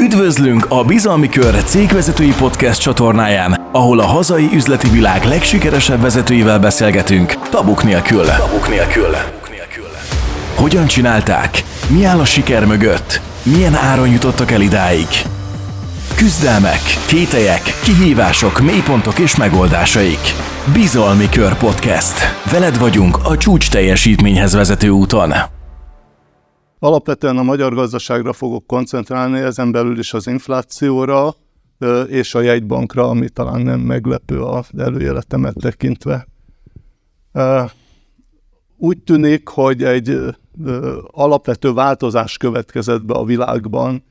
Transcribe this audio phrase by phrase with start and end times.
[0.00, 7.48] Üdvözlünk a Bizalmi Kör cégvezetői podcast csatornáján, ahol a hazai üzleti világ legsikeresebb vezetőivel beszélgetünk,
[7.50, 8.24] tabuk nélkül.
[8.24, 9.16] Tabuk nélkül.
[10.54, 11.64] Hogyan csinálták?
[11.88, 13.20] Mi áll a siker mögött?
[13.42, 15.08] Milyen áron jutottak el idáig?
[16.16, 20.34] Küzdelmek, kételyek, kihívások, mélypontok és megoldásaik.
[20.72, 22.18] Bizalmi Kör Podcast.
[22.50, 25.34] Veled vagyunk a csúcs teljesítményhez vezető úton.
[26.78, 31.34] Alapvetően a magyar gazdaságra fogok koncentrálni, ezen belül is az inflációra
[32.06, 36.26] és a jegybankra, ami talán nem meglepő az előéletemet tekintve.
[38.76, 40.18] Úgy tűnik, hogy egy
[41.06, 44.04] alapvető változás következett be a világban,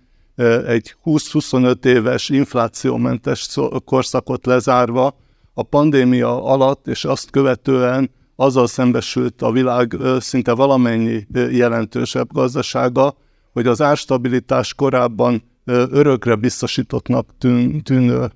[0.65, 5.15] egy 20-25 éves inflációmentes korszakot lezárva,
[5.53, 13.15] a pandémia alatt és azt követően azzal szembesült a világ szinte valamennyi jelentősebb gazdasága,
[13.53, 18.31] hogy az árstabilitás korábban örökre biztosítottnak tűn, tűnő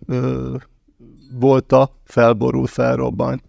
[1.40, 3.44] volt a felborul, felrobbant.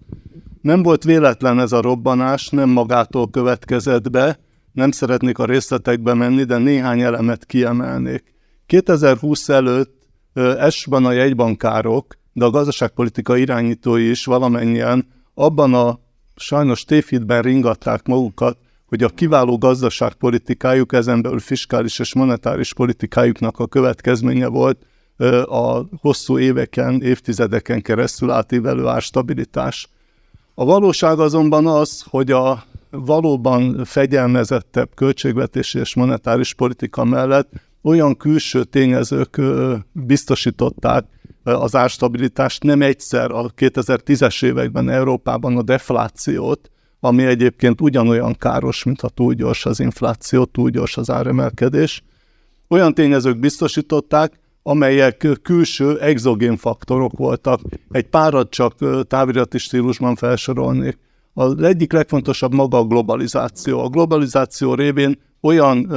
[0.60, 4.38] Nem volt véletlen ez a robbanás, nem magától következett be,
[4.72, 8.34] nem szeretnék a részletekbe menni, de néhány elemet kiemelnék.
[8.66, 10.08] 2020 előtt
[10.58, 16.00] esben a jegybankárok, de a gazdaságpolitika irányítói is valamennyien abban a
[16.36, 23.66] sajnos tévhitben ringatták magukat, hogy a kiváló gazdaságpolitikájuk, ezen belül fiskális és monetáris politikájuknak a
[23.66, 24.86] következménye volt
[25.44, 29.88] a hosszú éveken, évtizedeken keresztül átívelő árstabilitás.
[30.54, 37.50] A valóság azonban az, hogy a valóban fegyelmezettebb költségvetési és monetáris politika mellett
[37.82, 39.40] olyan külső tényezők
[39.92, 41.04] biztosították
[41.42, 49.00] az árstabilitást, nem egyszer a 2010-es években Európában a deflációt, ami egyébként ugyanolyan káros, mint
[49.00, 52.02] ha túl gyors az infláció, túl gyors az áremelkedés.
[52.68, 57.60] Olyan tényezők biztosították, amelyek külső exogén faktorok voltak.
[57.90, 58.74] Egy párat csak
[59.06, 60.98] távirati stílusban felsorolnék.
[61.34, 63.80] Az egyik legfontosabb maga a globalizáció.
[63.84, 65.92] A globalizáció révén olyan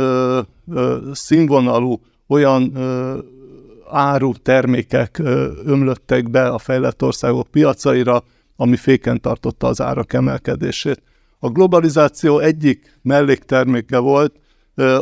[1.11, 2.77] színvonalú, olyan
[3.89, 5.21] áru termékek
[5.65, 8.23] ömlöttek be a fejlett országok piacaira,
[8.55, 11.01] ami féken tartotta az árak emelkedését.
[11.39, 14.35] A globalizáció egyik mellékterméke volt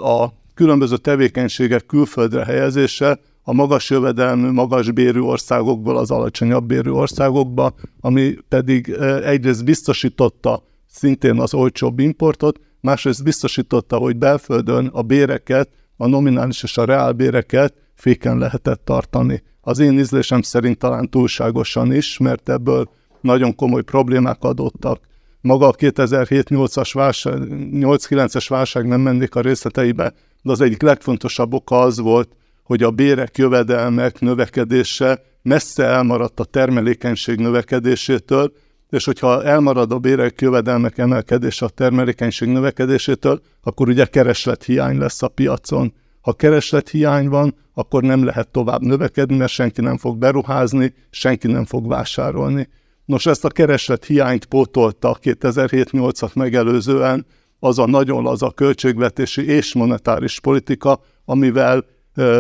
[0.02, 7.74] a különböző tevékenységek külföldre helyezése, a magas jövedelmű, magas bérű országokból az alacsonyabb bérű országokba,
[8.00, 8.90] ami pedig
[9.24, 16.78] egyrészt biztosította szintén az olcsóbb importot, másrészt biztosította, hogy belföldön a béreket, a nominális és
[16.78, 19.44] a reálbéreket féken lehetett tartani.
[19.62, 22.90] Az én ízlésem szerint talán túlságosan is, mert ebből
[23.22, 25.00] nagyon komoly problémák adottak.
[25.42, 31.80] Maga a 2007-8-as válság, 8-9-es válság nem mennék a részleteibe, de az egyik legfontosabb oka
[31.80, 38.54] az volt, hogy a bérek, jövedelmek növekedése messze elmaradt a termelékenység növekedésétől,
[38.94, 45.28] és hogyha elmarad a bérek, jövedelmek emelkedése a termelékenység növekedésétől, akkor ugye kereslethiány lesz a
[45.28, 45.94] piacon.
[46.22, 51.66] Ha kereslethiány van, akkor nem lehet tovább növekedni, mert senki nem fog beruházni, senki nem
[51.66, 52.70] fog vásárolni.
[53.06, 57.26] Nos, ezt a kereslet hiányt pótolta 2007-8-at megelőzően
[57.60, 61.86] az a nagyon laza költségvetési és monetáris politika, amivel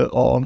[0.09, 0.39] a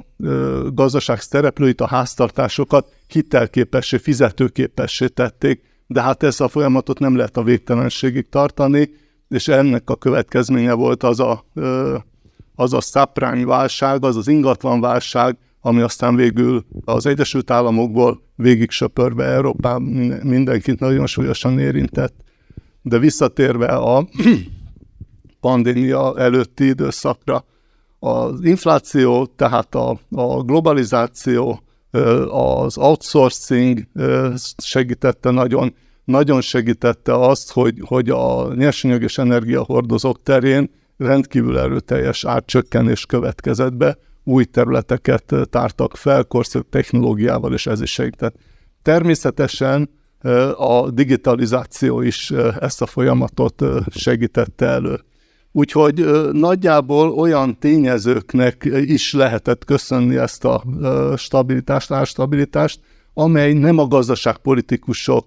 [0.74, 7.44] gazdaság szereplőit, a háztartásokat hitelképessé, fizetőképessé tették, de hát ezt a folyamatot nem lehet a
[7.44, 8.90] végtelenségig tartani,
[9.28, 11.46] és ennek a következménye volt az a,
[12.56, 18.70] az a szaprány válság, az az ingatlan válság, ami aztán végül az Egyesült Államokból végig
[18.70, 19.82] söpörve Európán
[20.24, 22.16] mindenkit nagyon súlyosan érintett.
[22.82, 24.08] De visszatérve a
[25.40, 27.46] pandémia előtti időszakra,
[28.00, 31.62] az infláció, tehát a, a globalizáció,
[32.30, 33.80] az outsourcing
[34.58, 43.06] segítette nagyon, nagyon segítette azt, hogy, hogy a nyersanyag és energiahordozók terén rendkívül erőteljes árcsökkenés
[43.06, 48.36] következett be, új területeket tártak fel, korszerű technológiával, és ez is segített.
[48.82, 49.90] Természetesen
[50.58, 55.00] a digitalizáció is ezt a folyamatot segítette elő.
[55.58, 60.64] Úgyhogy nagyjából olyan tényezőknek is lehetett köszönni ezt a
[61.16, 62.80] stabilitást, árstabilitást,
[63.14, 65.26] amely nem a gazdaságpolitikusok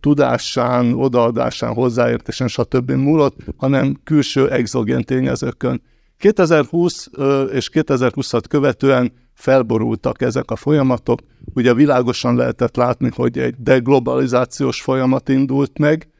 [0.00, 2.90] tudásán, odaadásán, hozzáértésen, stb.
[2.90, 5.82] múlott, hanem külső exogén tényezőkön.
[6.18, 7.10] 2020
[7.52, 11.20] és 2020-at követően felborultak ezek a folyamatok.
[11.54, 16.11] Ugye világosan lehetett látni, hogy egy deglobalizációs folyamat indult meg,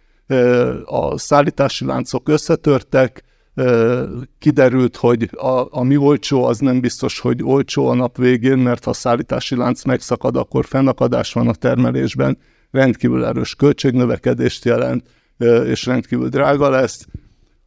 [0.84, 3.24] a szállítási láncok összetörtek,
[4.38, 8.90] kiderült, hogy a, ami olcsó, az nem biztos, hogy olcsó a nap végén, mert ha
[8.90, 12.38] a szállítási lánc megszakad, akkor fennakadás van a termelésben,
[12.70, 15.08] rendkívül erős költségnövekedést jelent,
[15.64, 17.06] és rendkívül drága lesz.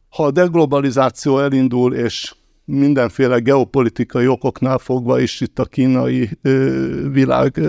[0.08, 6.30] Ha a deglobalizáció elindul, és mindenféle geopolitikai okoknál fogva is itt a kínai
[7.10, 7.60] világ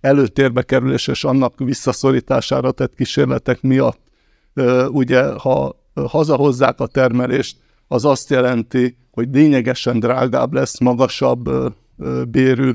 [0.00, 4.00] előtérbe kerülés és annak visszaszorítására tett kísérletek miatt,
[4.88, 7.56] ugye, ha hazahozzák a termelést,
[7.88, 11.50] az azt jelenti, hogy lényegesen drágább lesz, magasabb
[12.28, 12.72] bérű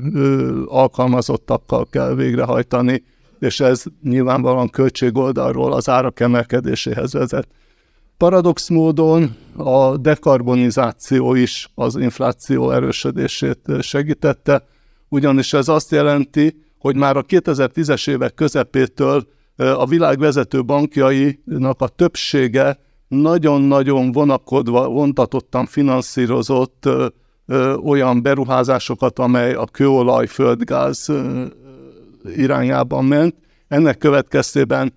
[0.66, 3.02] alkalmazottakkal kell végrehajtani,
[3.40, 7.48] és ez nyilvánvalóan költségoldalról az árak emelkedéséhez vezet.
[8.16, 14.66] Paradox módon a dekarbonizáció is az infláció erősödését segítette,
[15.08, 19.26] ugyanis ez azt jelenti, hogy már a 2010-es évek közepétől
[19.56, 22.78] a világ vezető bankjainak a többsége
[23.08, 26.88] nagyon-nagyon vonakodva, vontatottan finanszírozott
[27.84, 31.44] olyan beruházásokat, amely a kőolaj, földgáz ö,
[32.36, 33.34] irányában ment.
[33.68, 34.92] Ennek következtében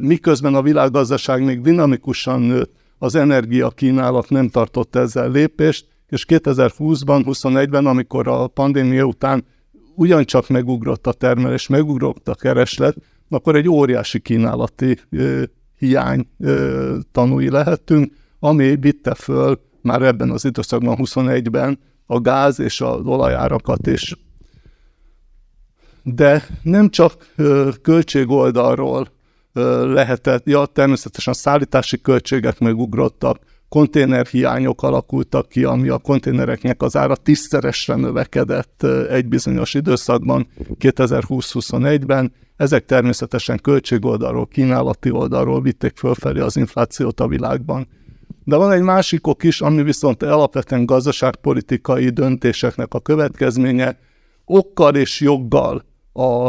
[0.00, 7.86] miközben a világgazdaság még dinamikusan nőtt, az energiakínálat nem tartott ezzel lépést, és 2020-ban, 21-ben,
[7.86, 9.44] amikor a pandémia után
[9.94, 12.96] ugyancsak megugrott a termelés, megugrott a kereslet,
[13.28, 15.42] akkor egy óriási kínálati ö,
[15.78, 22.80] hiány ö, tanúi lehetünk, ami vitte föl már ebben az időszakban, 21-ben a gáz és
[22.80, 24.16] az olajárakat is.
[26.02, 29.08] De nem csak ö, költségoldalról
[29.52, 33.38] ö, lehetett, ja, természetesen a szállítási költségek megugrottak,
[33.74, 40.46] konténerhiányok alakultak ki, ami a konténereknek az ára tízszeresre növekedett egy bizonyos időszakban,
[40.80, 42.32] 2020-21-ben.
[42.56, 47.88] Ezek természetesen költségoldalról, kínálati oldalról vitték fölfelé az inflációt a világban.
[48.44, 53.98] De van egy másik ok is, ami viszont alapvetően gazdaságpolitikai döntéseknek a következménye,
[54.44, 56.46] okkal és joggal a,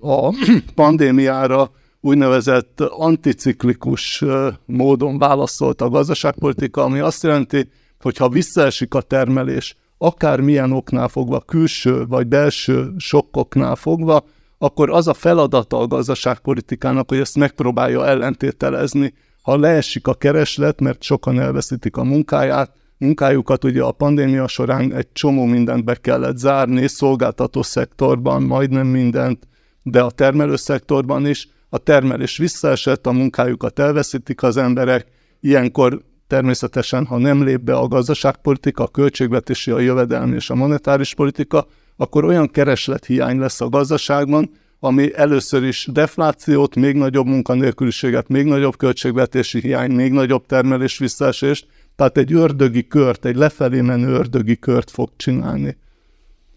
[0.00, 0.34] a
[0.74, 1.70] pandémiára
[2.06, 4.24] úgynevezett anticiklikus
[4.64, 7.68] módon válaszolt a gazdaságpolitika, ami azt jelenti,
[8.00, 14.24] hogy ha visszaesik a termelés, akár milyen oknál fogva, külső vagy belső sokkoknál fogva,
[14.58, 19.14] akkor az a feladata a gazdaságpolitikának, hogy ezt megpróbálja ellentételezni.
[19.42, 25.12] Ha leesik a kereslet, mert sokan elveszítik a munkáját, munkájukat, ugye a pandémia során egy
[25.12, 29.48] csomó mindent be kellett zárni, szolgáltató szektorban majdnem mindent,
[29.82, 35.06] de a termelő szektorban is, a termelés visszaesett, a munkájukat elveszítik az emberek,
[35.40, 41.14] ilyenkor természetesen, ha nem lép be a gazdaságpolitika, a költségvetési, a jövedelmi és a monetáris
[41.14, 44.50] politika, akkor olyan kereslethiány lesz a gazdaságban,
[44.80, 51.66] ami először is deflációt, még nagyobb munkanélküliséget, még nagyobb költségvetési hiány, még nagyobb termelés visszaesést,
[51.96, 55.76] tehát egy ördögi kört, egy lefelé menő ördögi kört fog csinálni.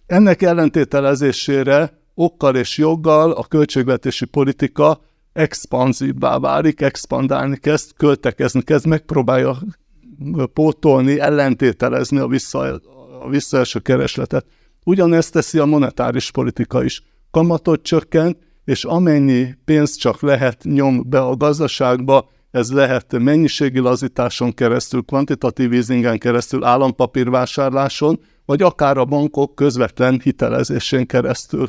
[0.08, 5.02] Ennek ellentételezésére okkal és joggal a költségvetési politika
[5.40, 9.58] expanzívvá válik, expandálni kezd, költekezni kezd, megpróbálja
[10.54, 12.60] pótolni, ellentételezni a, vissza,
[13.22, 14.46] a visszaeső keresletet.
[14.86, 17.04] Ugyanezt teszi a monetáris politika is.
[17.32, 24.54] Kamatot csökkent, és amennyi pénzt csak lehet nyom be a gazdaságba, ez lehet mennyiségi lazításon
[24.54, 31.68] keresztül, kvantitatív easingen keresztül, állampapírvásárláson, vagy akár a bankok közvetlen hitelezésén keresztül.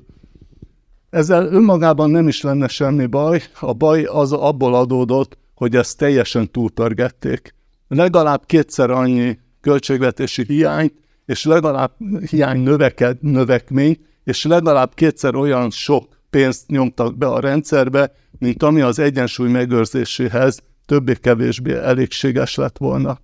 [1.10, 6.50] Ezzel önmagában nem is lenne semmi baj, a baj az abból adódott, hogy ezt teljesen
[6.50, 7.54] túlpörgették.
[7.88, 10.94] Legalább kétszer annyi költségvetési hiányt,
[11.26, 11.92] és legalább
[12.30, 18.80] hiány növeked, növekmény, és legalább kétszer olyan sok pénzt nyomtak be a rendszerbe, mint ami
[18.80, 23.18] az egyensúly megőrzéséhez többé-kevésbé elégséges lett volna.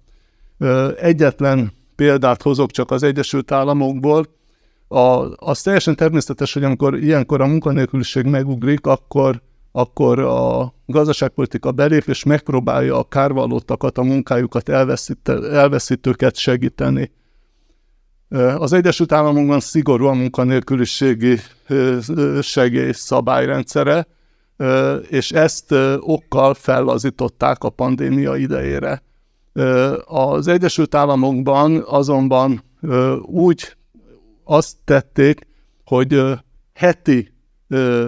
[1.00, 4.36] Egyetlen példát hozok csak az Egyesült Államokból,
[4.88, 12.05] a, az teljesen természetes, hogy amikor ilyenkor a munkanélküliség megugrik, akkor, akkor a gazdaságpolitika belép
[12.07, 14.69] és megpróbálja a kárvalótakat, a munkájukat
[15.52, 17.12] elveszítőket segíteni.
[18.59, 21.38] Az Egyesült Államokban szigorú a munkanélküliségi
[22.40, 24.07] segély szabályrendszere,
[25.09, 29.02] és ezt okkal fellazították a pandémia idejére.
[30.05, 32.62] Az Egyesült Államokban azonban
[33.23, 33.75] úgy
[34.48, 35.46] azt tették,
[35.84, 36.22] hogy
[36.74, 37.32] heti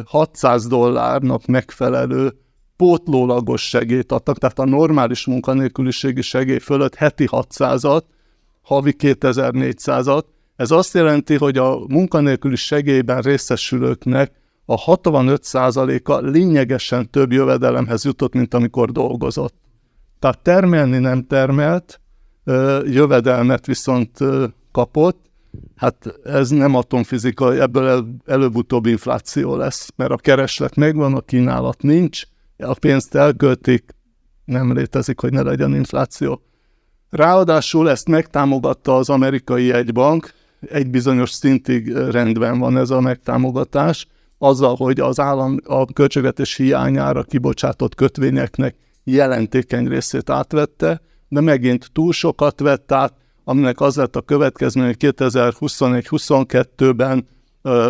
[0.04, 2.32] 600 dollárnak megfelelő
[2.76, 8.02] pótlólagos segélyt adtak, tehát a normális munkanélküliségi segély fölött heti 600-at,
[8.62, 10.22] havi 2400-at.
[10.56, 14.32] Ez azt jelenti, hogy a munkanélküli segélyben részesülőknek
[14.64, 19.54] a 65%-a lényegesen több jövedelemhez jutott, mint amikor dolgozott.
[20.18, 22.00] Tehát termelni nem termelt,
[22.84, 24.18] jövedelmet viszont
[24.72, 25.27] kapott,
[25.76, 32.22] hát ez nem atomfizika, ebből előbb-utóbb infláció lesz, mert a kereslet megvan, a kínálat nincs,
[32.56, 33.94] a pénzt elköltik,
[34.44, 36.42] nem létezik, hogy ne legyen infláció.
[37.10, 44.06] Ráadásul ezt megtámogatta az amerikai jegybank, egy bizonyos szintig rendben van ez a megtámogatás,
[44.38, 52.12] azzal, hogy az állam a költségvetés hiányára kibocsátott kötvényeknek jelentékeny részét átvette, de megint túl
[52.12, 53.14] sokat vett át,
[53.48, 57.26] aminek az lett a következmény, hogy 2021-22-ben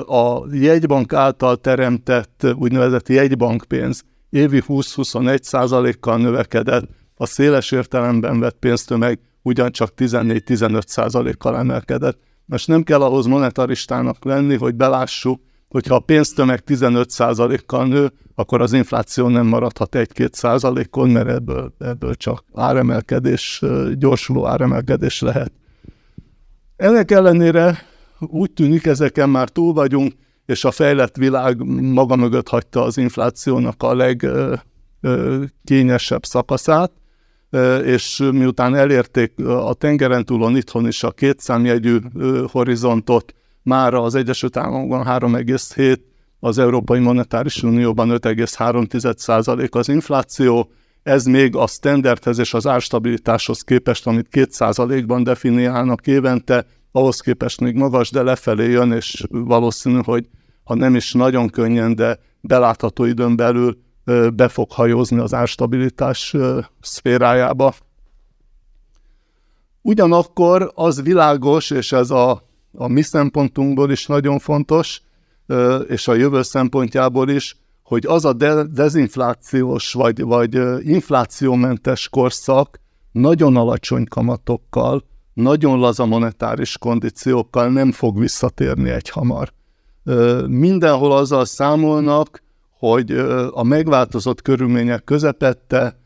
[0.06, 9.20] a jegybank által teremtett úgynevezett jegybankpénz évi 20-21 százalékkal növekedett, a széles értelemben vett pénztömeg
[9.42, 12.18] ugyancsak 14-15 százalékkal emelkedett.
[12.44, 18.72] Most nem kell ahhoz monetaristának lenni, hogy belássuk, hogyha a pénztömeg 15%-kal nő, akkor az
[18.72, 23.62] infláció nem maradhat 1-2 százalékon, mert ebből, ebből csak áremelkedés,
[23.94, 25.52] gyorsuló áremelkedés lehet.
[26.76, 27.78] Ennek ellenére
[28.18, 30.12] úgy tűnik, ezeken már túl vagyunk,
[30.46, 33.94] és a fejlett világ maga mögött hagyta az inflációnak a
[35.00, 36.92] legkényesebb szakaszát,
[37.84, 41.98] és miután elérték a tengeren túlon itthon is a kétszámjegyű
[42.50, 45.98] horizontot, már az Egyesült Államokban 3,7,
[46.40, 50.70] az Európai Monetáris Unióban 5,3% az infláció,
[51.02, 57.60] ez még a standardhez és az árstabilitáshoz képest, amit 2 ban definiálnak évente, ahhoz képest
[57.60, 60.28] még magas, de lefelé jön, és valószínű, hogy
[60.64, 63.78] ha nem is nagyon könnyen, de belátható időn belül
[64.34, 66.34] be fog hajózni az árstabilitás
[66.80, 67.74] szférájába.
[69.82, 75.02] Ugyanakkor az világos, és ez a a mi szempontunkból is nagyon fontos,
[75.88, 82.80] és a jövő szempontjából is, hogy az a de- dezinflációs vagy, vagy inflációmentes korszak
[83.12, 89.52] nagyon alacsony kamatokkal, nagyon laza monetáris kondíciókkal nem fog visszatérni egy hamar.
[90.46, 92.42] Mindenhol azzal számolnak,
[92.78, 93.10] hogy
[93.50, 95.98] a megváltozott körülmények közepette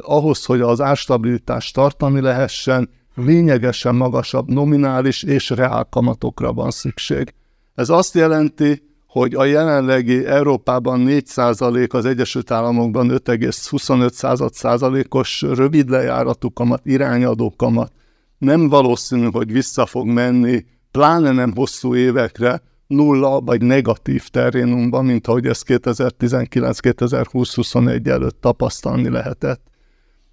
[0.00, 7.34] ahhoz, hogy az árstabilitást tartani lehessen, lényegesen magasabb nominális és reál kamatokra van szükség.
[7.74, 16.52] Ez azt jelenti, hogy a jelenlegi Európában 4% az Egyesült Államokban 5,25 százalékos rövid lejáratú
[16.52, 17.92] kamat, irányadó kamat
[18.38, 25.26] nem valószínű, hogy vissza fog menni, pláne nem hosszú évekre, nulla vagy negatív terénumban, mint
[25.26, 29.60] ahogy ezt 2019-2020-21 előtt tapasztalni lehetett.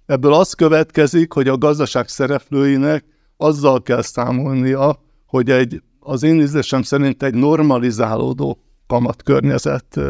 [0.06, 3.04] Ebből az következik, hogy a gazdaság szereplőinek
[3.36, 10.00] azzal kell számolnia, hogy egy, az én ízlésem szerint egy normalizálódó kamatkörnyezet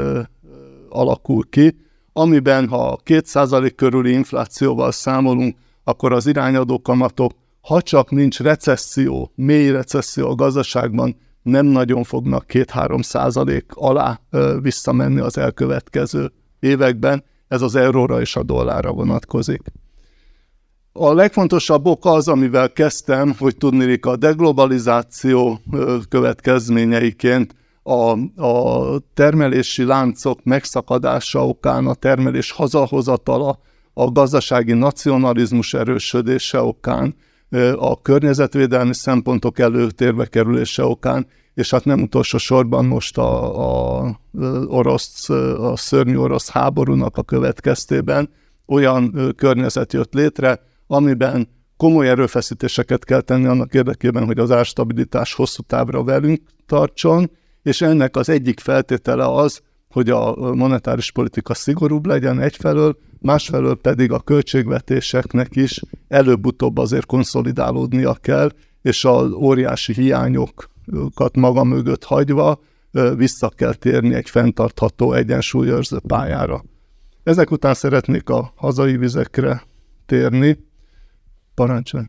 [0.88, 1.76] alakul ki,
[2.12, 9.70] amiben ha 2% körüli inflációval számolunk, akkor az irányadó kamatok, ha csak nincs recesszió, mély
[9.70, 17.24] recesszió a gazdaságban, nem nagyon fognak 2-3 százalék alá ö, visszamenni az elkövetkező években.
[17.48, 19.62] Ez az euróra és a dollárra vonatkozik.
[20.98, 25.60] A legfontosabb ok az, amivel kezdtem, hogy tudnék a deglobalizáció
[26.08, 28.10] következményeiként a,
[28.46, 33.58] a termelési láncok megszakadása okán, a termelés hazahozatala,
[33.94, 37.14] a gazdasági nacionalizmus erősödése okán,
[37.76, 44.20] a környezetvédelmi szempontok előtérbe kerülése okán, és hát nem utolsó sorban most a, a,
[44.66, 48.30] orosz, a szörnyű orosz háborúnak a következtében
[48.66, 55.62] olyan környezet jött létre, amiben komoly erőfeszítéseket kell tenni annak érdekében, hogy az árstabilitás hosszú
[55.62, 57.30] távra velünk tartson,
[57.62, 64.12] és ennek az egyik feltétele az, hogy a monetáris politika szigorúbb legyen egyfelől, másfelől pedig
[64.12, 68.50] a költségvetéseknek is előbb-utóbb azért konszolidálódnia kell,
[68.82, 72.60] és az óriási hiányokat maga mögött hagyva
[73.16, 76.64] vissza kell térni egy fenntartható egyensúlyőrző pályára.
[77.22, 79.62] Ezek után szeretnék a hazai vizekre
[80.06, 80.65] térni.
[81.56, 82.04] Parancsolj.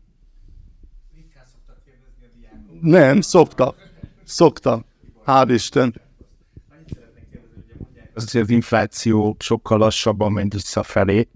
[2.80, 3.76] Nem, szoktak.
[4.24, 4.84] Szoktak.
[5.26, 6.00] Hál' Isten.
[8.14, 11.28] Az infláció sokkal lassabban megy visszafelé,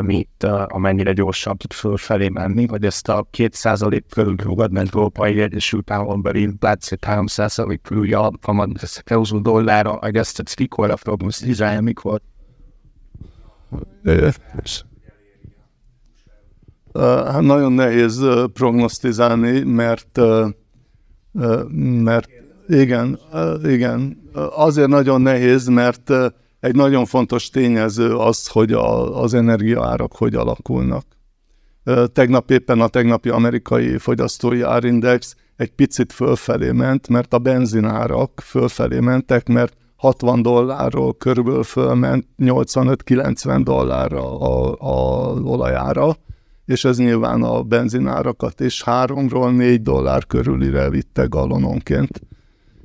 [0.00, 5.90] mint amennyire gyorsabb tud fölfelé menni, hogy ezt a 2% körül rugad, mert Európai Egyesült
[5.90, 12.20] Államokban inflációt 3% körül kamat a euró dollárra, hogy ezt a mikorra prognosztizálja, mikor?
[17.00, 20.20] Hát nagyon nehéz prognosztizálni, mert,
[21.80, 22.28] mert
[22.68, 23.18] igen,
[23.64, 26.12] igen, azért nagyon nehéz, mert
[26.60, 31.04] egy nagyon fontos tényező az, hogy a, az energiaárak hogy alakulnak.
[32.12, 39.00] Tegnap éppen a tegnapi amerikai fogyasztói árindex egy picit fölfelé ment, mert a benzinárak fölfelé
[39.00, 44.76] mentek, mert 60 dollárról körülbelül fölment 85-90 dollárra a,
[45.42, 46.16] olajára,
[46.68, 52.20] és ez nyilván a benzinárakat is 3-ról 4 dollár körülire vitte galononként.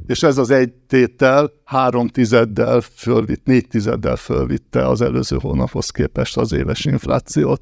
[0.08, 6.38] És ez az egy tétel három tizeddel fölvitt, négy tizeddel fölvitte az előző hónaphoz képest
[6.38, 7.62] az éves inflációt.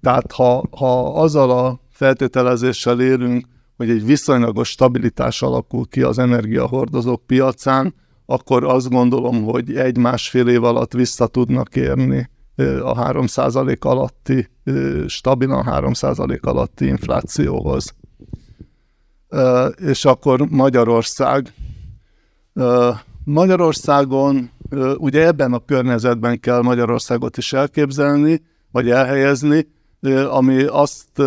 [0.00, 3.46] Tehát ha, ha azzal a feltételezéssel élünk,
[3.76, 7.94] hogy egy viszonylagos stabilitás alakul ki az energiahordozók piacán,
[8.26, 12.30] akkor azt gondolom, hogy egy-másfél év alatt vissza tudnak érni
[12.82, 14.48] a 3% alatti,
[15.06, 17.94] stabilan 3% alatti inflációhoz.
[19.76, 21.52] És akkor Magyarország.
[23.24, 24.50] Magyarországon,
[24.96, 29.66] ugye ebben a környezetben kell Magyarországot is elképzelni, vagy elhelyezni,
[30.30, 31.22] ami azt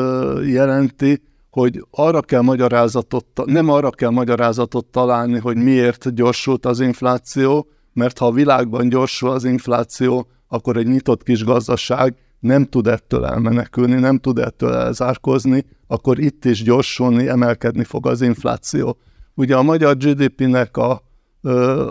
[0.46, 7.68] jelenti, hogy arra kell magyarázatot, nem arra kell magyarázatot találni, hogy miért gyorsult az infláció,
[7.94, 13.26] mert ha a világban gyorsul az infláció, akkor egy nyitott kis gazdaság nem tud ettől
[13.26, 18.98] elmenekülni, nem tud ettől elzárkozni, akkor itt is gyorsulni, emelkedni fog az infláció.
[19.34, 21.02] Ugye a magyar GDP-nek a,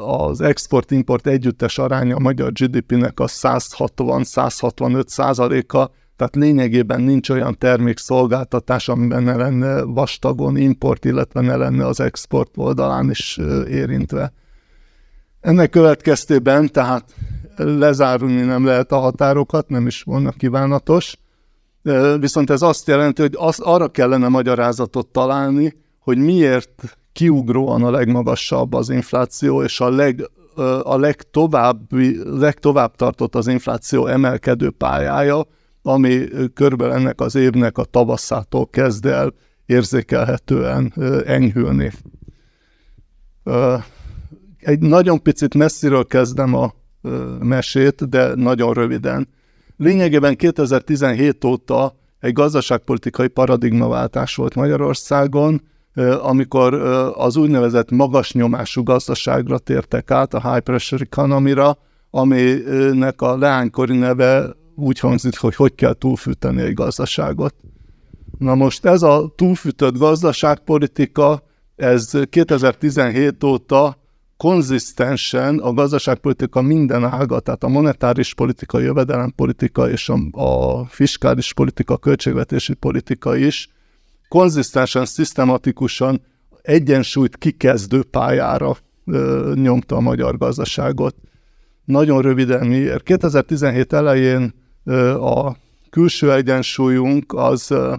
[0.06, 8.88] az export-import együttes aránya a magyar GDP-nek a 160-165 százaléka, tehát lényegében nincs olyan termékszolgáltatás,
[8.88, 13.38] amiben ne lenne vastagon import, illetve ne lenne az export oldalán is
[13.68, 14.32] érintve.
[15.40, 17.14] Ennek következtében tehát
[17.64, 21.16] lezárulni nem lehet a határokat, nem is volna kívánatos,
[22.18, 28.72] viszont ez azt jelenti, hogy az, arra kellene magyarázatot találni, hogy miért kiugróan a legmagasabb
[28.72, 30.30] az infláció, és a, leg,
[30.82, 31.92] a legtovább,
[32.24, 35.46] legtovább tartott az infláció emelkedő pályája,
[35.82, 36.24] ami
[36.54, 39.32] körülbelül ennek az évnek a tavaszától kezd el
[39.66, 40.92] érzékelhetően
[41.26, 41.92] enyhülni.
[44.58, 46.74] Egy nagyon picit messziről kezdem a
[47.38, 49.28] mesét, de nagyon röviden.
[49.76, 55.62] Lényegében 2017 óta egy gazdaságpolitikai paradigmaváltás volt Magyarországon,
[56.20, 56.74] amikor
[57.14, 61.78] az úgynevezett magas nyomású gazdaságra tértek át, a high pressure economy-ra,
[62.10, 67.54] aminek a leánykori neve úgy hangzik, hogy hogy kell túlfűteni egy gazdaságot.
[68.38, 71.42] Na most ez a túlfűtött gazdaságpolitika,
[71.76, 73.99] ez 2017 óta
[74.40, 81.52] konzisztensen a gazdaságpolitika minden ága, tehát a monetáris politika, a jövedelempolitika és a, a fiskális
[81.52, 83.68] politika, a költségvetési politika is
[84.28, 86.22] konzisztensen, szisztematikusan
[86.62, 88.76] egyensúlyt kikezdő pályára
[89.06, 91.14] ö, nyomta a magyar gazdaságot.
[91.84, 93.02] Nagyon röviden miért?
[93.02, 95.56] 2017 elején ö, a
[95.90, 97.94] külső egyensúlyunk az ö,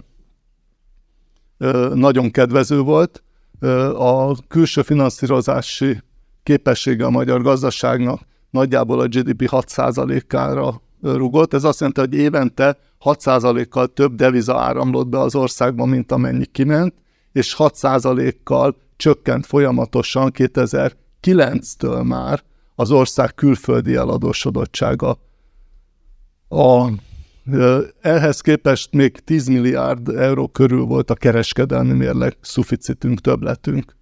[1.94, 3.22] nagyon kedvező volt.
[3.94, 6.02] A külső finanszírozási
[6.42, 11.54] képessége a magyar gazdaságnak nagyjából a GDP 6%-ára rugott.
[11.54, 16.94] Ez azt jelenti, hogy évente 6%-kal több deviza áramlott be az országba, mint amennyi kiment,
[17.32, 22.42] és 6%-kal csökkent folyamatosan 2009-től már
[22.74, 25.18] az ország külföldi eladósodottsága.
[26.48, 26.88] A,
[28.00, 33.96] ehhez képest még 10 milliárd euró körül volt a kereskedelmi mérleg szuficitünk, többletünk.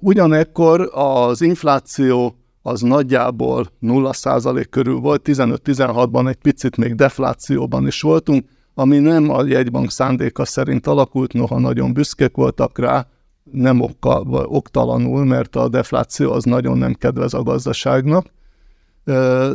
[0.00, 8.44] Ugyanekkor az infláció az nagyjából 0% körül volt, 15-16-ban egy picit még deflációban is voltunk,
[8.74, 13.06] ami nem a jegybank szándéka szerint alakult, noha nagyon büszkék voltak rá,
[13.52, 18.26] nem okka, oktalanul, mert a defláció az nagyon nem kedvez a gazdaságnak,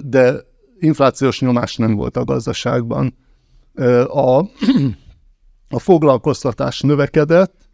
[0.04, 0.36] de
[0.80, 3.16] inflációs nyomás nem volt a gazdaságban.
[4.08, 4.38] A,
[5.70, 7.69] a foglalkoztatás növekedett,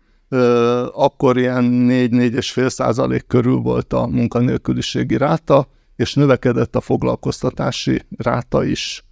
[0.94, 9.04] akkor ilyen 4-4,5 százalék körül volt a munkanélküliségi ráta, és növekedett a foglalkoztatási ráta is.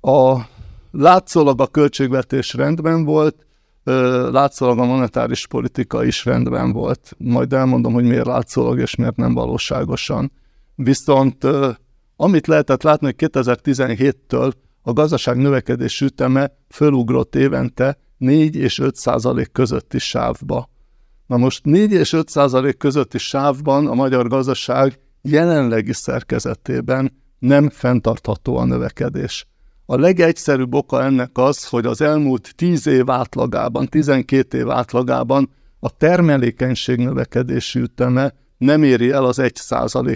[0.00, 0.40] A
[0.90, 3.46] látszólag a költségvetés rendben volt,
[4.30, 7.14] látszólag a monetáris politika is rendben volt.
[7.18, 10.32] Majd elmondom, hogy miért látszólag és miért nem valóságosan.
[10.74, 11.46] Viszont
[12.16, 19.52] amit lehetett látni, hogy 2017-től a gazdaság növekedés üteme fölugrott évente 4 és 5 százalék
[19.52, 20.68] közötti sávba.
[21.26, 28.56] Na most 4 és 5 százalék közötti sávban a magyar gazdaság jelenlegi szerkezetében nem fenntartható
[28.56, 29.46] a növekedés.
[29.86, 35.96] A legegyszerűbb oka ennek az, hogy az elmúlt 10 év átlagában, 12 év átlagában a
[35.96, 39.60] termelékenység növekedési üteme nem éri el az 1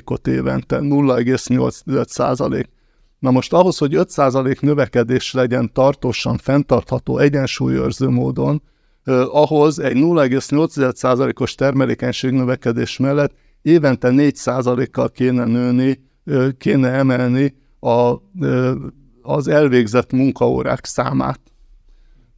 [0.05, 2.69] ot évente, 0,8 százalék.
[3.19, 8.63] Na most ahhoz, hogy 5 százalék növekedés legyen tartósan, fenntartható, egyensúlyőrző módon,
[9.31, 16.05] ahhoz egy 0,8 százalékos termelékenység növekedés mellett évente 4 százalékkal kéne nőni,
[16.59, 18.15] kéne emelni a,
[19.23, 21.41] az elvégzett munkaórák számát.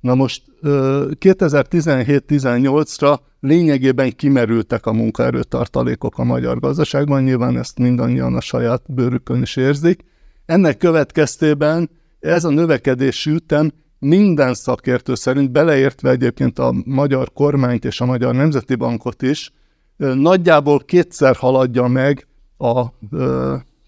[0.01, 8.95] Na most 2017-18-ra lényegében kimerültek a munkaerőtartalékok a magyar gazdaságban, nyilván ezt mindannyian a saját
[8.95, 10.05] bőrükön is érzik.
[10.49, 18.01] Ennek következtében ez a növekedési ütem minden szakértő szerint, beleértve egyébként a magyar kormányt és
[18.01, 19.53] a Magyar Nemzeti Bankot is,
[19.97, 22.27] nagyjából kétszer haladja meg
[22.59, 22.85] a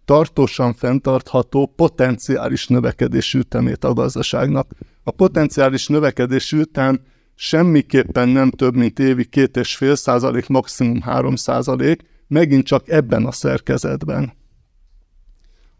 [0.04, 4.70] tartósan fenntartható potenciális növekedési ütemét a gazdaságnak.
[5.02, 7.00] A potenciális növekedési ütem
[7.34, 13.26] semmiképpen nem több, mint évi két és fél százalék, maximum három százalék, megint csak ebben
[13.26, 14.38] a szerkezetben.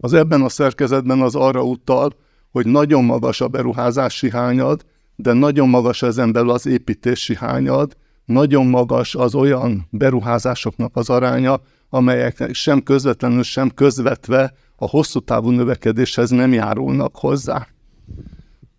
[0.03, 2.15] Az ebben a szerkezetben az arra utal,
[2.51, 4.85] hogy nagyon magas a beruházási hányad,
[5.15, 11.61] de nagyon magas ezen belül az építési hányad, nagyon magas az olyan beruházásoknak az aránya,
[11.89, 17.67] amelyek sem közvetlenül, sem közvetve a hosszú távú növekedéshez nem járulnak hozzá.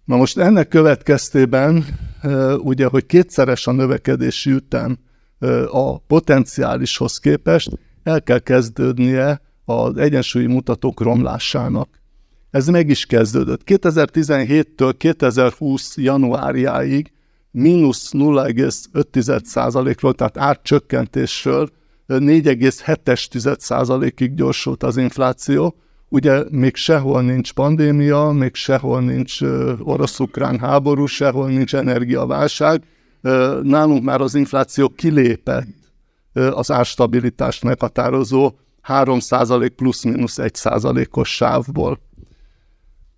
[0.05, 1.85] Na most ennek következtében,
[2.59, 4.99] ugye, hogy kétszeres a növekedési ütem
[5.71, 7.71] a potenciálishoz képest,
[8.03, 11.89] el kell kezdődnie az egyensúlyi mutatók romlásának.
[12.51, 13.61] Ez meg is kezdődött.
[13.67, 17.13] 2017-től 2020 januárjáig
[17.51, 21.69] mínusz 0,5%-ról, tehát árcsökkentésről
[22.09, 25.77] 4,7%-ig gyorsult az infláció.
[26.09, 29.41] Ugye még sehol nincs pandémia, még sehol nincs
[29.79, 32.83] orosz-ukrán háború, sehol nincs energiaválság.
[33.63, 35.67] Nálunk már az infláció kilépett
[36.33, 38.53] az árstabilitást meghatározó
[38.89, 42.01] 3% plusz-minusz 1%-os sávból.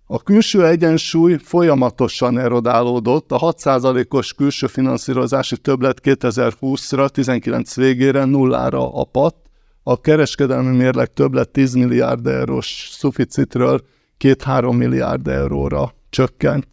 [0.07, 9.45] A külső egyensúly folyamatosan erodálódott, a 6%-os külső finanszírozási többlet 2020-ra, 19 végére nullára apadt,
[9.83, 13.81] a kereskedelmi mérleg többlet 10 milliárd eurós szuficitről
[14.19, 16.67] 2-3 milliárd euróra csökkent.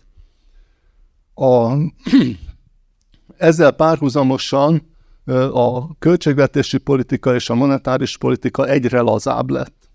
[1.34, 1.72] A,
[3.36, 4.91] ezzel párhuzamosan
[5.52, 9.90] a költségvetési politika és a monetáris politika egyre lazább lett.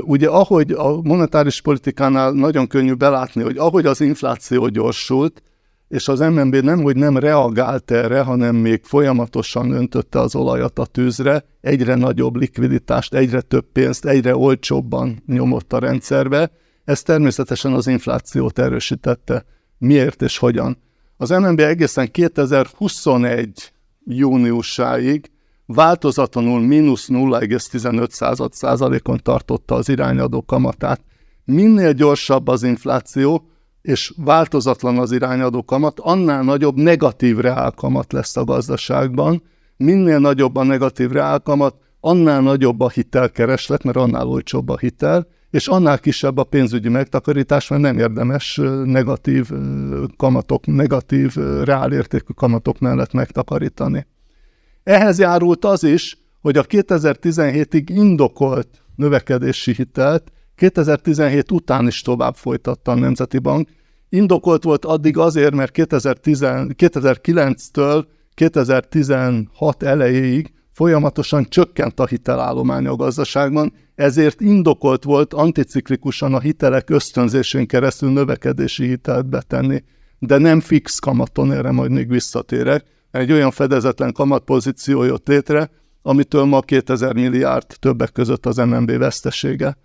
[0.00, 5.42] Ugye ahogy a monetáris politikánál nagyon könnyű belátni, hogy ahogy az infláció gyorsult,
[5.88, 10.86] és az MNB nem, hogy nem reagált erre, hanem még folyamatosan öntötte az olajat a
[10.86, 16.50] tűzre, egyre nagyobb likviditást, egyre több pénzt, egyre olcsóbban nyomott a rendszerbe.
[16.84, 19.44] Ez természetesen az inflációt erősítette.
[19.78, 20.78] Miért és hogyan?
[21.16, 23.72] Az MNB egészen 2021
[24.04, 25.30] júniusáig
[25.66, 31.00] változatlanul mínusz 0,15 százalékon tartotta az irányadó kamatát.
[31.44, 33.48] Minél gyorsabb az infláció,
[33.82, 39.42] és változatlan az irányadó kamat, annál nagyobb negatív reálkamat lesz a gazdaságban.
[39.76, 45.68] Minél nagyobb a negatív reálkamat, annál nagyobb a hitelkereslet, mert annál olcsóbb a hitel, és
[45.68, 49.50] annál kisebb a pénzügyi megtakarítás, mert nem érdemes negatív
[50.16, 51.34] kamatok, negatív
[51.64, 54.06] reálértékű kamatok mellett megtakarítani.
[54.82, 62.90] Ehhez járult az is, hogy a 2017-ig indokolt növekedési hitelt 2017 után is tovább folytatta
[62.90, 63.68] a Nemzeti Bank.
[64.08, 74.40] Indokolt volt addig azért, mert 2009-től 2016 elejéig folyamatosan csökkent a hitelállomány a gazdaságban, ezért
[74.40, 79.84] indokolt volt anticiklikusan a hitelek ösztönzésén keresztül növekedési hitelt betenni,
[80.18, 85.70] de nem fix kamaton, erre majd még visszatérek egy olyan fedezetlen kamatpozíció jött létre,
[86.02, 89.76] amitől ma 2000 milliárd többek között az MNB vesztesége.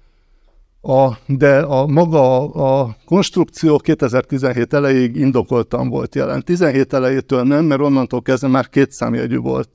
[0.81, 6.43] A, de a maga a konstrukció 2017 elejéig indokoltan volt jelen.
[6.43, 9.69] 17 elejétől nem, mert onnantól kezdve már két számjegyű volt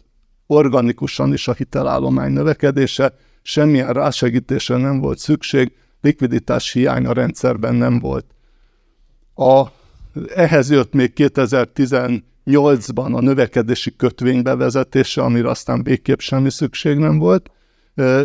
[0.51, 7.99] organikusan is a hitelállomány növekedése, semmilyen rásegítésre nem volt szükség, likviditás hiány a rendszerben nem
[7.99, 8.25] volt.
[9.35, 9.65] A,
[10.35, 11.95] ehhez jött még 2010
[12.47, 17.51] 2008-ban a növekedési kötvény bevezetése, amire aztán végképp semmi szükség nem volt,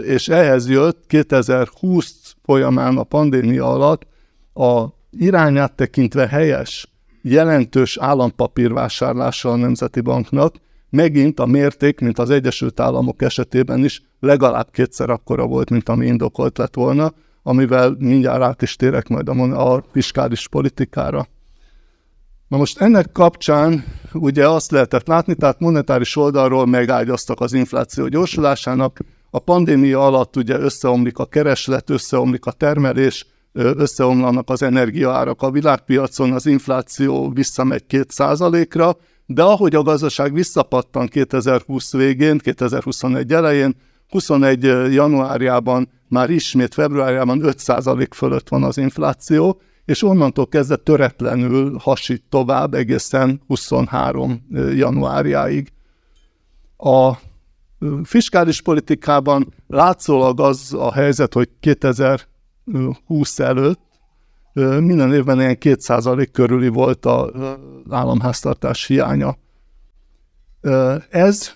[0.04, 4.08] és ehhez jött 2020 folyamán a pandémia alatt
[4.54, 10.56] a irányát tekintve helyes, jelentős állampapírvásárlása a Nemzeti Banknak,
[10.96, 16.06] megint a mérték, mint az Egyesült Államok esetében is legalább kétszer akkora volt, mint ami
[16.06, 21.28] indokolt lett volna, amivel mindjárt át is térek majd a, a fiskális politikára.
[22.48, 29.00] Na most ennek kapcsán ugye azt lehetett látni, tehát monetáris oldalról megágyaztak az infláció gyorsulásának,
[29.30, 36.32] a pandémia alatt ugye összeomlik a kereslet, összeomlik a termelés, összeomlanak az energiaárak a világpiacon,
[36.32, 43.76] az infláció visszamegy 2%-ra, de ahogy a gazdaság visszapattan 2020 végén, 2021 elején,
[44.10, 52.24] 21 januárjában, már ismét februárjában 5% fölött van az infláció, és onnantól kezdve töretlenül hasít
[52.30, 55.72] tovább egészen 23 januárjáig.
[56.78, 57.14] A
[58.04, 63.95] fiskális politikában látszólag az a helyzet, hogy 2020 előtt
[64.80, 67.32] minden évben ilyen 2% körüli volt az
[67.90, 69.38] államháztartás hiánya.
[71.10, 71.56] Ez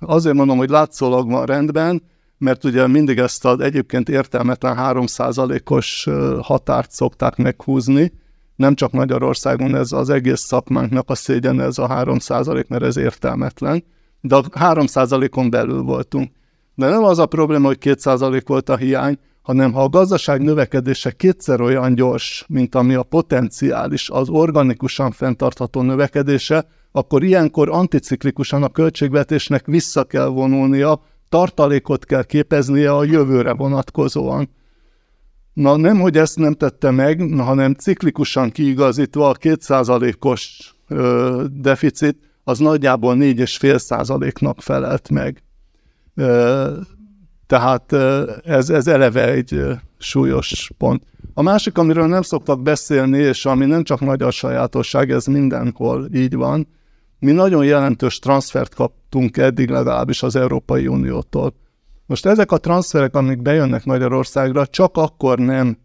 [0.00, 2.02] azért mondom, hogy látszólag van rendben,
[2.38, 6.08] mert ugye mindig ezt az egyébként értelmetlen 3%-os
[6.40, 8.12] határt szokták meghúzni,
[8.56, 13.84] nem csak Magyarországon, ez az egész szakmánknak a szégyen ez a 3%, mert ez értelmetlen,
[14.20, 16.30] de a 3%-on belül voltunk.
[16.74, 21.10] De nem az a probléma, hogy 2% volt a hiány, hanem ha a gazdaság növekedése
[21.10, 28.68] kétszer olyan gyors, mint ami a potenciális, az organikusan fenntartható növekedése, akkor ilyenkor anticiklikusan a
[28.68, 34.50] költségvetésnek vissza kell vonulnia, tartalékot kell képeznie a jövőre vonatkozóan.
[35.52, 40.74] Na nem, hogy ezt nem tette meg, hanem ciklikusan kiigazítva a 2%-os
[41.52, 45.42] deficit, az nagyjából 4,5%-nak felelt meg.
[46.14, 46.72] Ö,
[47.46, 47.92] tehát
[48.44, 49.60] ez, ez eleve egy
[49.98, 51.02] súlyos pont.
[51.34, 56.34] A másik, amiről nem szoktak beszélni, és ami nem csak magyar sajátosság, ez mindenhol így
[56.34, 56.68] van,
[57.18, 61.54] mi nagyon jelentős transfert kaptunk eddig legalábbis az Európai Uniótól.
[62.06, 65.78] Most ezek a transferek, amik bejönnek Magyarországra, csak akkor nem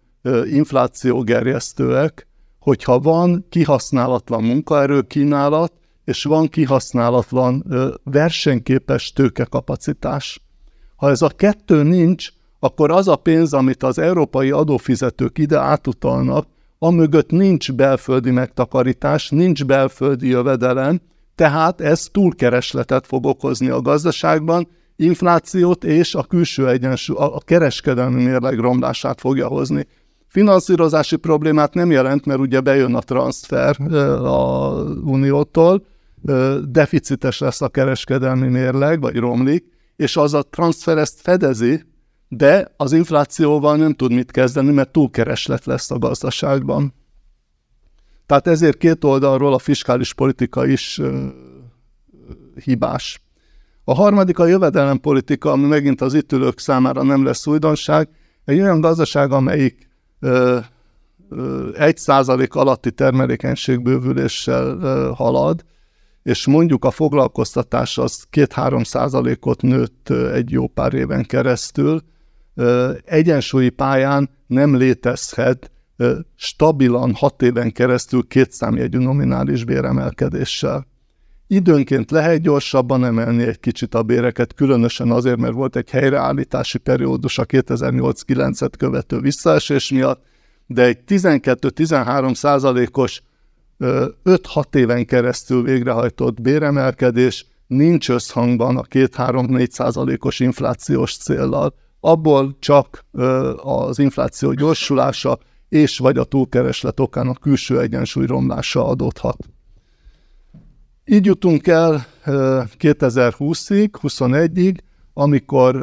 [0.45, 2.28] inflációgerjesztőek,
[2.60, 5.74] hogyha van kihasználatlan munkaerő kínálat,
[6.06, 7.65] és van kihasználatlan
[8.04, 10.41] versenyképes tőkekapacitás.
[11.01, 12.27] Ha ez a kettő nincs,
[12.59, 16.47] akkor az a pénz, amit az európai adófizetők ide átutalnak,
[16.79, 21.01] amögött nincs belföldi megtakarítás, nincs belföldi jövedelem,
[21.35, 28.59] tehát ez túlkeresletet fog okozni a gazdaságban, inflációt és a külső egyensúly, a kereskedelmi mérleg
[28.59, 29.87] romlását fogja hozni.
[30.27, 33.75] Finanszírozási problémát nem jelent, mert ugye bejön a transfer
[34.23, 34.71] a
[35.03, 35.85] Uniótól,
[36.67, 39.70] deficites lesz a kereskedelmi mérleg, vagy romlik,
[40.01, 41.83] és az a transfer ezt fedezi,
[42.27, 46.93] de az inflációval nem tud mit kezdeni, mert túlkereslet lesz a gazdaságban.
[48.25, 51.27] Tehát ezért két oldalról a fiskális politika is ö,
[52.63, 53.21] hibás.
[53.83, 58.09] A harmadik a jövedelempolitika, ami megint az itt ülők számára nem lesz újdonság.
[58.45, 59.89] Egy olyan gazdaság, amelyik
[61.73, 64.77] egy százalék alatti termelékenységbővüléssel
[65.11, 65.63] halad,
[66.23, 72.01] és mondjuk a foglalkoztatás az 2-3 százalékot nőtt egy jó pár éven keresztül,
[73.05, 75.71] egyensúlyi pályán nem létezhet
[76.36, 80.88] stabilan hat éven keresztül két számjegyű nominális béremelkedéssel.
[81.47, 87.38] Időnként lehet gyorsabban emelni egy kicsit a béreket, különösen azért, mert volt egy helyreállítási periódus
[87.38, 90.23] a 2008-9-et követő visszaesés miatt,
[90.67, 93.21] de egy 12-13 százalékos
[93.81, 101.73] 5-6 éven keresztül végrehajtott béremelkedés nincs összhangban a 2-3-4 százalékos inflációs céllal.
[101.99, 103.05] Abból csak
[103.55, 105.39] az infláció gyorsulása
[105.69, 109.37] és vagy a túlkereslet okán a külső egyensúly romlása adódhat.
[111.05, 114.77] Így jutunk el 2020-ig, 21-ig,
[115.13, 115.79] amikor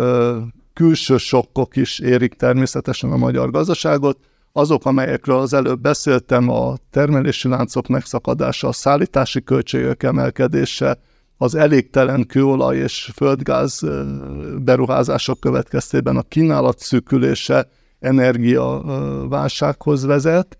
[0.73, 4.19] külső sokkok is érik természetesen a magyar gazdaságot,
[4.59, 10.99] azok, amelyekről az előbb beszéltem, a termelési láncok megszakadása, a szállítási költségek emelkedése,
[11.37, 13.81] az elégtelen kőolaj és földgáz
[14.59, 17.69] beruházások következtében a kínálat szűkülése
[18.01, 20.59] energiaválsághoz vezet,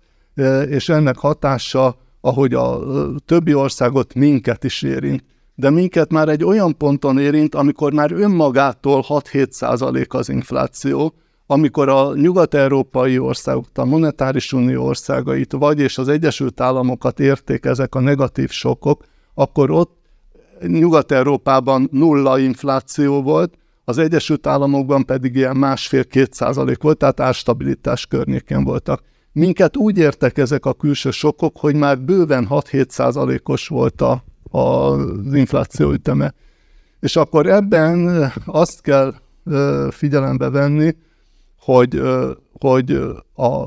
[0.69, 2.79] és ennek hatása, ahogy a
[3.25, 5.23] többi országot minket is érint,
[5.55, 11.13] de minket már egy olyan ponton érint, amikor már önmagától 6-7 százalék az infláció,
[11.51, 17.95] amikor a nyugat-európai országok, a monetáris unió országait, vagy és az Egyesült Államokat érték ezek
[17.95, 19.97] a negatív sokok, akkor ott
[20.67, 28.63] Nyugat-Európában nulla infláció volt, az Egyesült Államokban pedig ilyen másfél-két százalék volt, tehát árstabilitás környéken
[28.63, 29.03] voltak.
[29.31, 34.59] Minket úgy értek ezek a külső sokok, hogy már bőven 6-7 százalékos volt a, a,
[34.59, 36.33] az infláció üteme.
[36.99, 39.13] És akkor ebben azt kell
[39.89, 40.95] figyelembe venni,
[41.59, 42.01] hogy,
[42.59, 42.91] hogy
[43.35, 43.63] a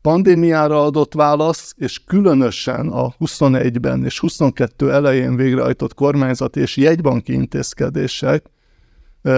[0.00, 8.50] pandémiára adott válasz, és különösen a 21-ben és 22 elején végrehajtott kormányzat és jegybanki intézkedések,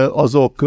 [0.09, 0.65] azok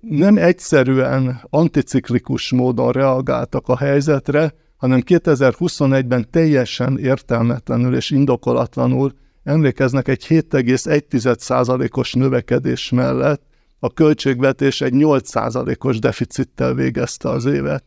[0.00, 9.12] nem egyszerűen anticiklikus módon reagáltak a helyzetre, hanem 2021-ben teljesen értelmetlenül és indokolatlanul
[9.44, 13.42] emlékeznek egy 7,1%-os növekedés mellett
[13.84, 17.84] a költségvetés egy 8%-os deficittel végezte az évet.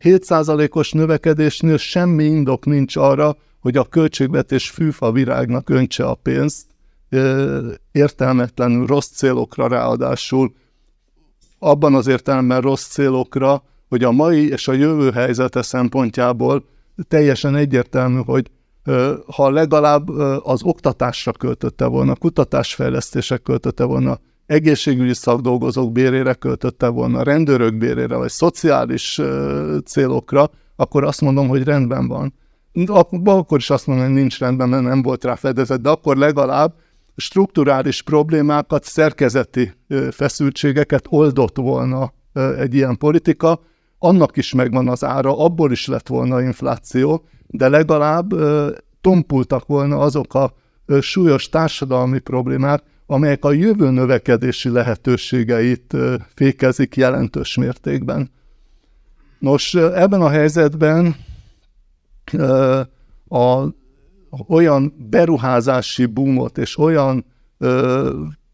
[0.00, 6.66] 7%-os növekedésnél semmi indok nincs arra, hogy a költségvetés fűfa virágnak öntse a pénzt,
[7.92, 10.54] értelmetlenül rossz célokra ráadásul,
[11.58, 16.64] abban az értelemben rossz célokra, hogy a mai és a jövő helyzete szempontjából
[17.08, 18.50] teljesen egyértelmű, hogy
[19.26, 20.08] ha legalább
[20.42, 28.30] az oktatásra költötte volna, kutatásfejlesztések költötte volna, egészségügyi szakdolgozók bérére költötte volna, rendőrök bérére, vagy
[28.30, 29.20] szociális
[29.84, 32.34] célokra, akkor azt mondom, hogy rendben van.
[33.24, 36.74] Akkor is azt mondom, hogy nincs rendben, mert nem volt rá fedezet, de akkor legalább
[37.16, 39.72] strukturális problémákat, szerkezeti
[40.10, 42.12] feszültségeket oldott volna
[42.58, 43.60] egy ilyen politika,
[43.98, 48.34] annak is megvan az ára, abból is lett volna infláció, de legalább
[49.00, 50.52] tompultak volna azok a
[51.00, 55.96] súlyos társadalmi problémák, amelyek a jövő növekedési lehetőségeit
[56.34, 58.30] fékezik jelentős mértékben.
[59.38, 61.16] Nos, ebben a helyzetben
[63.28, 63.64] a,
[64.48, 67.24] olyan beruházási boomot és olyan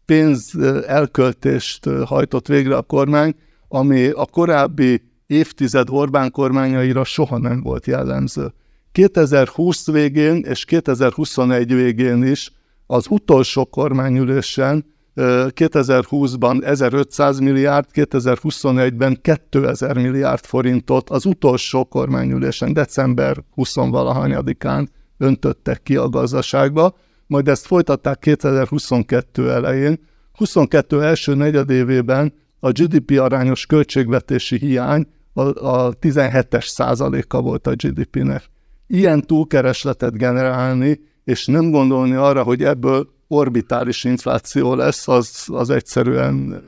[0.05, 0.55] pénz
[0.87, 3.35] elköltést hajtott végre a kormány,
[3.67, 8.53] ami a korábbi évtized Orbán kormányaira soha nem volt jellemző.
[8.91, 12.51] 2020 végén és 2021 végén is
[12.91, 24.87] az utolsó kormányülésen 2020-ban 1500 milliárd, 2021-ben 2000 milliárd forintot az utolsó kormányülésen, december 20-valahanyadikán
[25.17, 26.95] öntöttek ki a gazdaságba,
[27.27, 29.99] majd ezt folytatták 2022 elején.
[30.33, 38.43] 22 első negyedévében a GDP arányos költségvetési hiány a, a 17-es százaléka volt a GDP-nek.
[38.87, 46.63] Ilyen túlkeresletet generálni, és nem gondolni arra, hogy ebből orbitális infláció lesz, az, az egyszerűen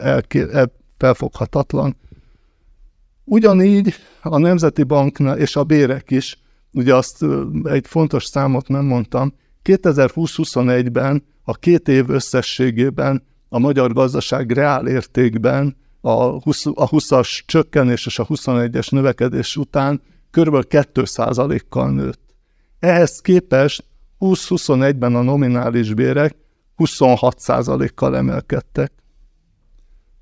[0.00, 0.46] elké,
[0.98, 1.96] felfoghatatlan.
[3.24, 6.38] Ugyanígy a Nemzeti Banknál és a bérek is,
[6.72, 7.24] ugye azt
[7.64, 15.76] egy fontos számot nem mondtam, 2020-21-ben a két év összességében a magyar gazdaság reál értékben
[16.00, 20.64] a, 20, a 20-as csökkenés és a 21-es növekedés után kb.
[20.70, 22.34] 2%-kal nőtt.
[22.78, 23.84] Ehhez képest
[24.20, 26.36] 20-21-ben a nominális bérek
[26.76, 28.92] 26%-kal emelkedtek.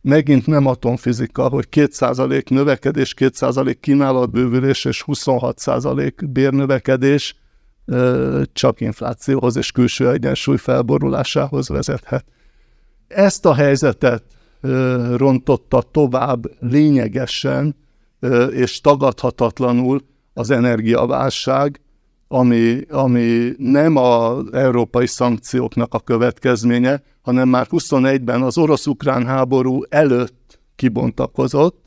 [0.00, 7.36] Megint nem atomfizika, hogy 2% növekedés, 2% kínálatbővülés és 26% bérnövekedés
[8.52, 12.24] csak inflációhoz és külső egyensúly felborulásához vezethet.
[13.08, 14.22] Ezt a helyzetet
[15.16, 17.76] rontotta tovább lényegesen
[18.50, 20.00] és tagadhatatlanul
[20.32, 21.80] az energiaválság,
[22.28, 30.60] ami, ami nem az európai szankcióknak a következménye, hanem már 21-ben az orosz-ukrán háború előtt
[30.76, 31.84] kibontakozott.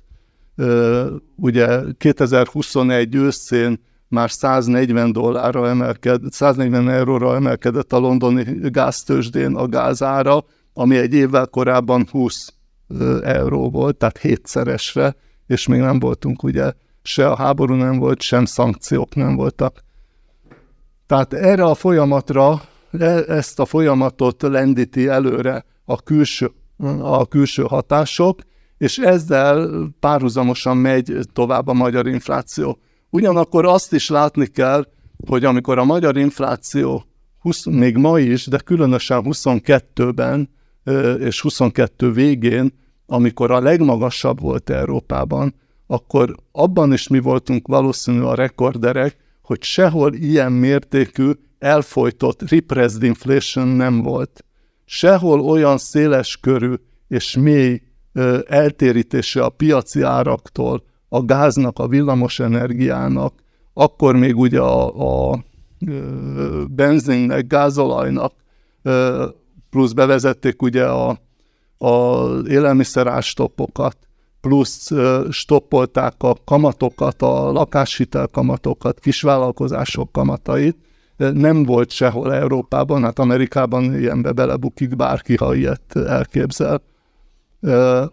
[1.36, 10.46] Ugye 2021 őszén már 140 dollárra emelkedett, 140 euróra emelkedett a londoni gáztősdén a gázára,
[10.74, 12.54] ami egy évvel korábban 20
[13.22, 15.16] euró volt, tehát hétszeresre,
[15.48, 19.84] és még nem voltunk ugye, se a háború nem volt, sem szankciók nem voltak.
[21.10, 22.62] Tehát erre a folyamatra,
[23.28, 26.52] ezt a folyamatot lendíti előre a külső,
[27.02, 28.42] a külső hatások,
[28.78, 29.70] és ezzel
[30.00, 32.80] párhuzamosan megy tovább a magyar infláció.
[33.10, 34.88] Ugyanakkor azt is látni kell,
[35.28, 37.04] hogy amikor a magyar infláció
[37.40, 40.50] 20, még ma is, de különösen 22-ben
[41.20, 42.74] és 22 végén,
[43.06, 45.56] amikor a legmagasabb volt Európában,
[45.88, 53.68] akkor abban is mi voltunk valószínű a rekorderek, hogy sehol ilyen mértékű elfolytott repressed inflation
[53.68, 54.46] nem volt.
[54.86, 56.74] Sehol olyan széles körű
[57.08, 57.82] és mély
[58.14, 63.34] ö, eltérítése a piaci áraktól, a gáznak, a villamos energiának,
[63.74, 65.44] akkor még ugye a, a
[65.88, 68.34] ö, benzinnek, gázolajnak,
[68.82, 69.26] ö,
[69.70, 71.20] plusz bevezették ugye a,
[71.78, 73.98] a élelmiszerástoppokat,
[74.42, 74.92] plusz
[75.30, 80.78] stoppolták a kamatokat, a lakáshitel kamatokat, kisvállalkozások kamatait.
[81.18, 86.82] Nem volt sehol Európában, hát Amerikában ilyenbe belebukik bárki, ha ilyet elképzel.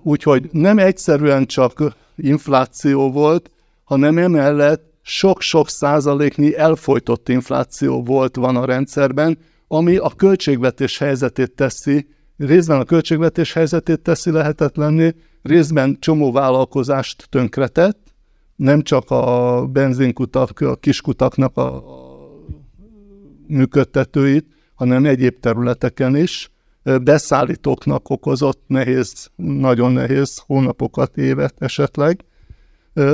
[0.02, 3.50] Úgyhogy nem egyszerűen csak infláció volt,
[3.84, 12.06] hanem emellett sok-sok százaléknyi elfolytott infláció volt van a rendszerben, ami a költségvetés helyzetét teszi,
[12.36, 18.14] részben a költségvetés helyzetét teszi lehetetlenné, részben csomó vállalkozást tönkretett,
[18.56, 21.84] nem csak a benzinkutak, a kiskutaknak a
[23.46, 26.50] működtetőit, hanem egyéb területeken is.
[27.02, 32.24] Beszállítóknak okozott nehéz, nagyon nehéz hónapokat, évet esetleg.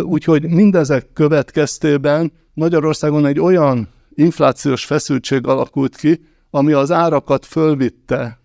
[0.03, 8.41] Úgyhogy mindezek következtében Magyarországon egy olyan inflációs feszültség alakult ki, ami az árakat fölvitte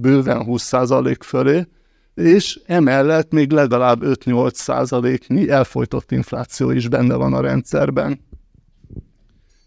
[0.00, 1.66] bőven 20% fölé,
[2.14, 8.20] és emellett még legalább 5-8 százaléknyi elfolytott infláció is benne van a rendszerben.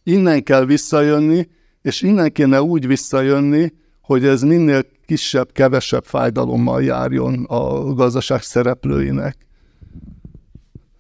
[0.04, 1.48] Innen kell visszajönni,
[1.82, 9.38] és innen kéne úgy visszajönni, hogy ez minél kisebb, kevesebb fájdalommal járjon a gazdaság szereplőinek.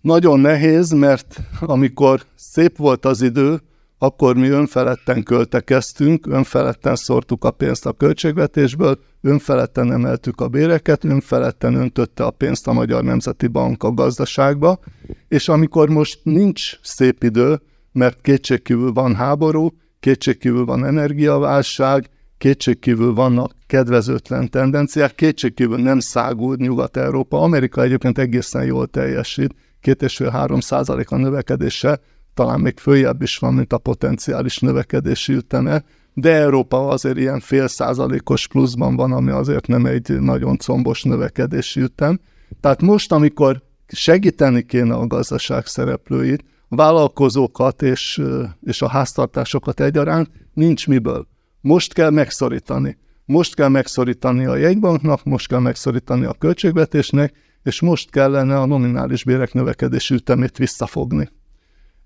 [0.02, 3.62] Nagyon nehéz, mert amikor szép volt az idő,
[4.02, 11.74] akkor mi önfeledten költekeztünk, önfeledten szórtuk a pénzt a költségvetésből, önfeledten emeltük a béreket, önfeledten
[11.74, 14.80] öntötte a pénzt a Magyar Nemzeti Bank a gazdaságba,
[15.28, 19.70] és amikor most nincs szép idő, mert kétségkívül van háború,
[20.00, 27.41] kétségkívül van energiaválság, kétségkívül vannak kedvezőtlen tendenciák, kétségkívül nem szágul Nyugat-Európa.
[27.41, 32.00] Amerika egyébként egészen jól teljesít, két és fél három százalék a növekedése,
[32.34, 37.68] talán még följebb is van, mint a potenciális növekedési üteme, de Európa azért ilyen fél
[37.68, 42.20] százalékos pluszban van, ami azért nem egy nagyon combos növekedési ütem.
[42.62, 48.22] Tehát most, amikor segíteni kéne a gazdaság szereplőit, a vállalkozókat és,
[48.62, 51.28] és a háztartásokat egyaránt, nincs miből.
[51.62, 52.98] Most kell megszorítani.
[53.26, 59.24] Most kell megszorítani a jegybanknak, most kell megszorítani a költségvetésnek, és most kellene a nominális
[59.24, 61.30] bérek növekedési ütemét visszafogni.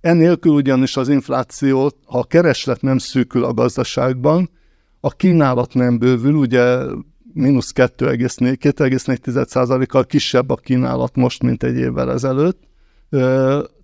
[0.04, 4.50] Ennélkül ugyanis az infláció, ha a kereslet nem szűkül a gazdaságban,
[5.00, 6.78] a kínálat nem bővül, ugye
[7.34, 12.60] mínusz 2,4-kal kisebb a kínálat most, mint egy évvel ezelőtt,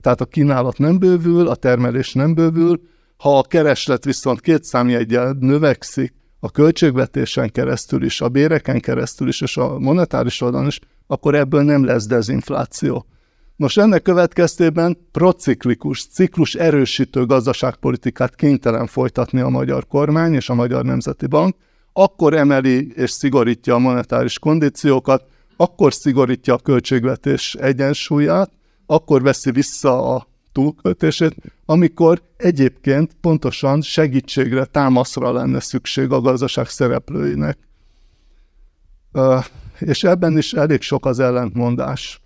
[0.01, 2.81] tehát a kínálat nem bővül, a termelés nem bővül,
[3.17, 9.41] ha a kereslet viszont két számjegyel növekszik, a költségvetésen keresztül is, a béreken keresztül is,
[9.41, 13.05] és a monetáris oldalon is, akkor ebből nem lesz dezinfláció.
[13.59, 20.83] Nos, ennek következtében prociklikus, ciklus erősítő gazdaságpolitikát kénytelen folytatni a magyar kormány és a Magyar
[20.83, 21.55] Nemzeti Bank,
[21.93, 25.25] akkor emeli és szigorítja a monetáris kondíciókat,
[25.57, 28.51] akkor szigorítja a költségvetés egyensúlyát,
[28.85, 31.35] akkor veszi vissza a túlköltését,
[31.65, 37.57] amikor egyébként pontosan segítségre, támaszra lenne szükség a gazdaság szereplőinek.
[39.79, 42.21] És ebben is elég sok az ellentmondás.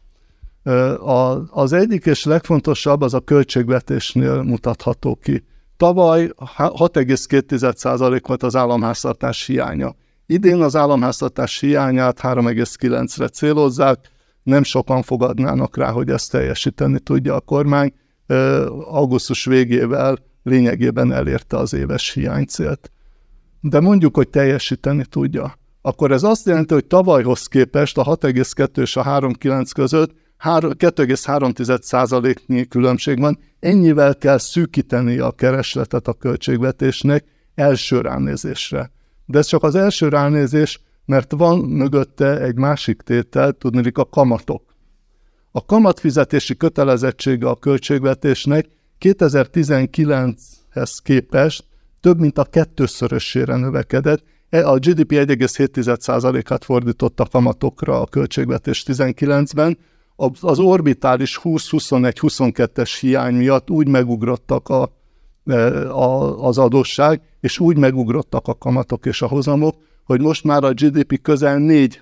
[1.49, 5.43] Az egyik és legfontosabb az a költségvetésnél mutatható ki.
[5.77, 9.95] Tavaly 6,2% volt az államháztartás hiánya.
[10.25, 14.11] Idén az államháztartás hiányát 3,9-re célozzák,
[14.43, 17.93] nem sokan fogadnának rá, hogy ezt teljesíteni tudja a kormány.
[18.85, 22.91] Augusztus végével lényegében elérte az éves hiánycélt.
[23.61, 25.57] De mondjuk, hogy teljesíteni tudja.
[25.81, 30.11] Akkor ez azt jelenti, hogy tavalyhoz képest a 6,2 és a 3,9 között
[30.43, 33.39] 2,3%-nyi különbség van.
[33.59, 37.25] Ennyivel kell szűkíteni a keresletet a költségvetésnek
[37.55, 38.91] első ránézésre.
[39.25, 44.63] De ez csak az első ránézés, mert van mögötte egy másik tétel, tudni a kamatok.
[45.51, 48.69] A kamatfizetési kötelezettsége a költségvetésnek
[48.99, 51.63] 2019-hez képest
[52.01, 54.23] több mint a kettőszörösére növekedett.
[54.49, 59.77] E, a GDP 1,7%-át fordított a kamatokra a költségvetés 19-ben,
[60.41, 64.91] az orbitális 20-21-22-es hiány miatt úgy megugrottak a,
[65.45, 70.63] e, a, az adósság, és úgy megugrottak a kamatok és a hozamok, hogy most már
[70.63, 72.01] a GDP közel 4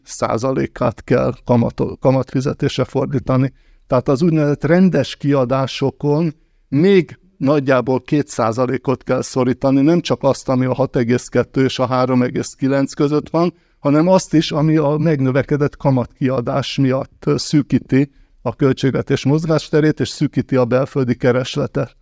[0.80, 3.53] át kell kamat, kamatfizetésre fordítani.
[3.88, 6.34] Tehát az úgynevezett rendes kiadásokon
[6.68, 12.91] még nagyjából 2 ot kell szorítani, nem csak azt, ami a 6,2 és a 3,9
[12.95, 18.11] között van, hanem azt is, ami a megnövekedett kamatkiadás miatt szűkíti
[18.41, 21.95] a költségvetés mozgásterét, és szűkíti a belföldi keresletet.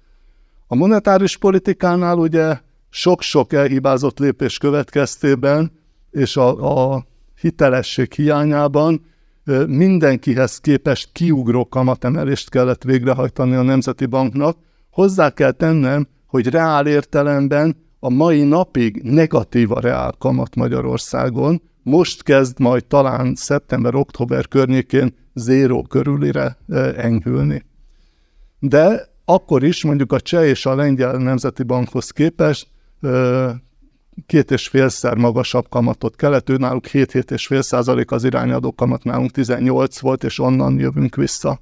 [0.67, 2.59] A monetáris politikánál ugye
[2.89, 5.71] sok-sok elhibázott lépés következtében
[6.11, 7.05] és a, a
[7.39, 9.05] hitelesség hiányában
[9.67, 14.57] mindenkihez képest kiugró kamatemelést kellett végrehajtani a Nemzeti Banknak.
[14.91, 22.23] Hozzá kell tennem, hogy reál értelemben a mai napig negatív a reál kamat Magyarországon, most
[22.23, 26.57] kezd majd talán szeptember-október környékén zéró körülire
[26.95, 27.65] enyhülni.
[28.59, 32.67] de akkor is mondjuk a cseh és a lengyel nemzeti bankhoz képest
[34.25, 39.03] két és félszer magasabb kamatot kellett, ő náluk 7-7 és fél százalék az irányadó kamat,
[39.03, 41.59] nálunk 18 volt, és onnan jövünk vissza.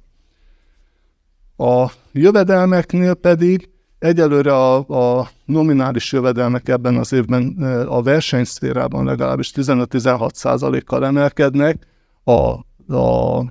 [1.56, 3.68] A jövedelmeknél pedig
[3.98, 4.76] egyelőre a,
[5.18, 11.86] a nominális jövedelmek ebben az évben a versenyszférában legalábbis 15-16 százalékkal emelkednek,
[12.24, 12.50] a,
[12.96, 13.44] a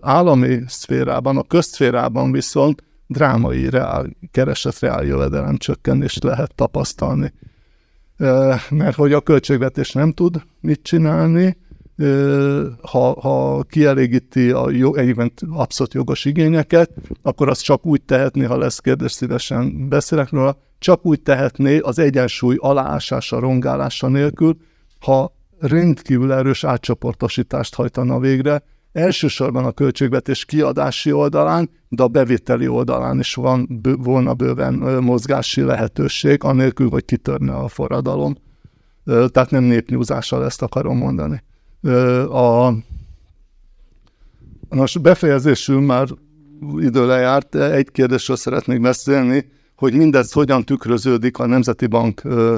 [0.00, 7.32] állami szférában, a közszférában viszont drámai reál, keresett reál jövedelem csökkenést lehet tapasztalni.
[8.70, 11.56] Mert hogy a költségvetés nem tud mit csinálni,
[12.82, 16.90] ha, ha kielégíti a jó, egyébként abszolút jogos igényeket,
[17.22, 21.98] akkor azt csak úgy tehetné, ha lesz kérdés, szívesen beszélek róla, csak úgy tehetné az
[21.98, 24.56] egyensúly aláásása, rongálása nélkül,
[25.00, 33.18] ha rendkívül erős átcsoportosítást hajtana végre, elsősorban a költségvetés kiadási oldalán, de a bevételi oldalán
[33.18, 38.36] is van, bő, volna bőven mozgási lehetőség, anélkül, hogy kitörne a forradalom.
[39.04, 41.42] Tehát nem népnyúzással ezt akarom mondani.
[42.30, 42.72] A,
[44.68, 46.08] most befejezésül már
[46.78, 52.56] idő lejárt, egy kérdésről szeretnék beszélni, hogy mindez hogyan tükröződik a Nemzeti Bank ö,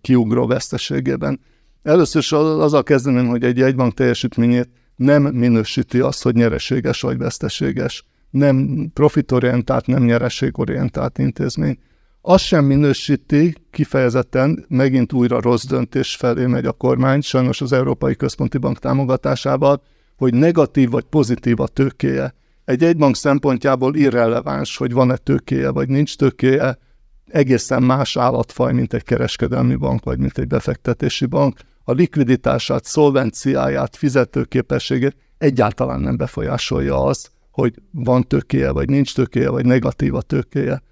[0.00, 1.40] kiugró veszteségében.
[1.82, 8.04] Először is azzal kezdeném, hogy egy jegybank teljesítményét nem minősíti azt, hogy nyereséges vagy veszteséges.
[8.30, 11.78] Nem profitorientált, nem nyereségorientált intézmény.
[12.24, 18.16] Azt sem minősíti, kifejezetten megint újra rossz döntés felé megy a kormány, sajnos az Európai
[18.16, 19.82] Központi Bank támogatásával,
[20.16, 22.34] hogy negatív vagy pozitív a tőkéje.
[22.64, 26.78] Egy egybank szempontjából irreleváns, hogy van-e tőkéje vagy nincs tőkéje,
[27.26, 33.96] egészen más állatfaj, mint egy kereskedelmi bank, vagy mint egy befektetési bank a likviditását, szolvenciáját,
[33.96, 40.82] fizetőképességét egyáltalán nem befolyásolja az, hogy van tökéje, vagy nincs tökéje, vagy negatív a tökéje.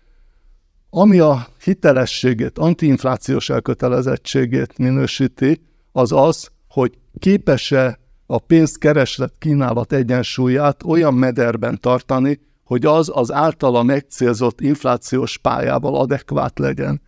[0.91, 5.61] Ami a hitelességét, antiinflációs elkötelezettségét minősíti,
[5.93, 13.83] az az, hogy képes-e a pénzkereslet kínálat egyensúlyát olyan mederben tartani, hogy az az általa
[13.83, 17.01] megcélzott inflációs pályával adekvát legyen.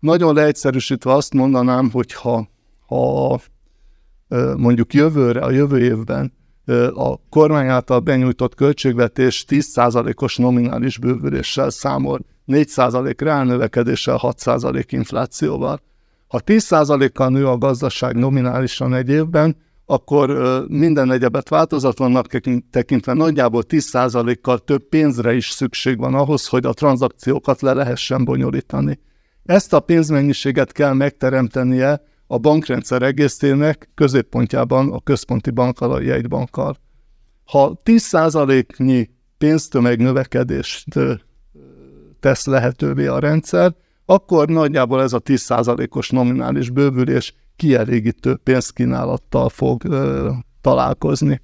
[0.00, 2.48] Nagyon leegyszerűsítve azt mondanám, hogy ha
[2.86, 3.40] ha
[4.56, 6.32] mondjuk jövőre, a jövő évben
[6.94, 15.80] a kormány által benyújtott költségvetés 10%-os nominális bővüléssel számol, 4% reálnövekedéssel, 6% inflációval.
[16.28, 20.30] Ha 10%-kal nő a gazdaság nominálisan egy évben, akkor
[20.68, 22.26] minden egyebet változatlannak
[22.70, 28.98] tekintve nagyjából 10%-kal több pénzre is szükség van ahhoz, hogy a tranzakciókat le lehessen bonyolítani.
[29.44, 36.76] Ezt a pénzmennyiséget kell megteremtenie a bankrendszer egészének középpontjában a központi bankkal, a jegybankkal.
[37.44, 40.94] Ha 10%-nyi pénztömeg növekedést
[42.26, 43.74] tesz lehetővé a rendszer,
[44.04, 51.40] akkor nagyjából ez a 10%-os nominális bővülés kielégítő pénzkínálattal fog ö, találkozni.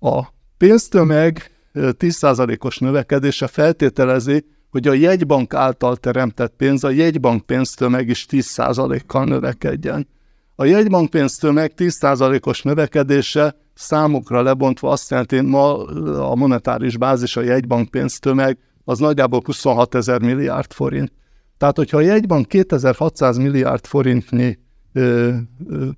[0.00, 0.24] A
[0.56, 9.24] pénztömeg 10%-os növekedése feltételezi, hogy a jegybank által teremtett pénz, a jegybank pénztömeg is 10%-kal
[9.24, 10.08] növekedjen.
[10.54, 15.84] A jegybank pénztömeg 10%-os növekedése számukra lebontva azt jelenti, ma
[16.30, 18.58] a monetáris bázis, a jegybank pénztömeg
[18.90, 21.12] az nagyjából 26 ezer milliárd forint.
[21.58, 24.58] Tehát, hogyha a jegybank 2600 milliárd forintnyi
[24.92, 25.34] ö,
[25.68, 25.88] ö,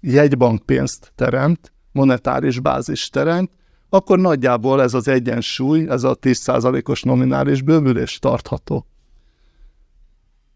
[0.00, 3.50] jegybank pénzt teremt, monetáris bázis teremt,
[3.88, 8.86] akkor nagyjából ez az egyensúly, ez a 10%-os nominális bővülés tartható.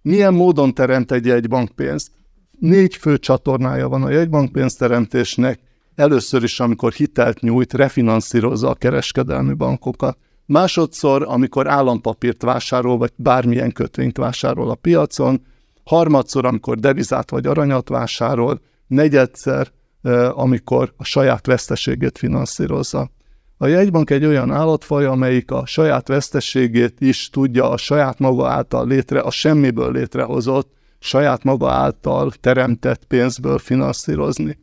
[0.03, 2.11] Milyen módon teremt egy jegybankpénzt?
[2.59, 5.61] Négy fő csatornája van a jegybankpénzteremtésnek.
[5.95, 10.19] Először is, amikor hitelt nyújt, refinanszírozza a kereskedelmi bankokat.
[10.47, 15.45] Másodszor, amikor állampapírt vásárol, vagy bármilyen kötvényt vásárol a piacon.
[15.85, 18.61] Harmadszor, amikor devizát vagy aranyat vásárol.
[18.87, 19.69] Negyedszer,
[20.31, 23.11] amikor a saját veszteségét finanszírozza.
[23.59, 28.87] A jegybank egy olyan állatfaj, amelyik a saját vesztességét is tudja a saját maga által
[28.87, 34.59] létre, a semmiből létrehozott, saját maga által teremtett pénzből finanszírozni.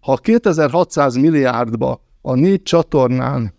[0.00, 3.54] Ha 2600 milliárdba a négy csatornán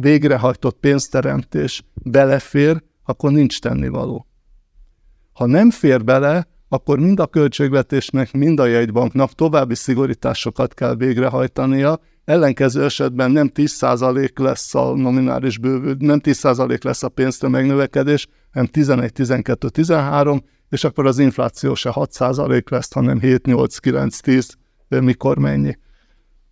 [0.00, 4.26] végrehajtott pénzteremtés belefér, akkor nincs tennivaló.
[5.32, 12.00] Ha nem fér bele, akkor mind a költségvetésnek, mind a jegybanknak további szigorításokat kell végrehajtania,
[12.30, 18.68] Ellenkező esetben nem 10% lesz a nominális bővül, nem 10% lesz a pénztömeg növekedés, hanem
[18.68, 24.54] 11, 12, 13, és akkor az infláció se 6% lesz, hanem 7, 8, 9, 10,
[24.88, 25.78] mikor mennyi.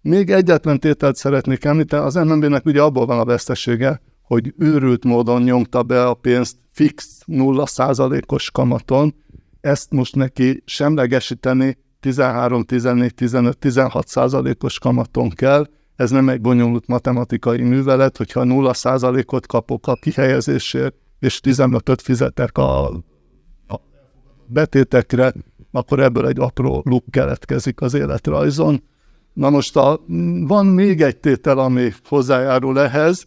[0.00, 5.42] Még egyetlen tételt szeretnék említeni, az MNB-nek ugye abból van a vesztesége, hogy őrült módon
[5.42, 9.14] nyomta be a pénzt fix 0%-os kamaton,
[9.60, 16.86] ezt most neki semlegesíteni 13, 14, 15, 16 százalékos kamaton kell, ez nem egy bonyolult
[16.86, 22.86] matematikai művelet, hogyha 0 százalékot kapok a kihelyezésért, és 15-öt fizetek a,
[23.66, 23.80] a
[24.46, 25.32] betétekre,
[25.70, 28.82] akkor ebből egy apró luk keletkezik az életrajzon.
[29.38, 30.00] Na most a,
[30.46, 33.26] van még egy tétel, ami hozzájárul ehhez,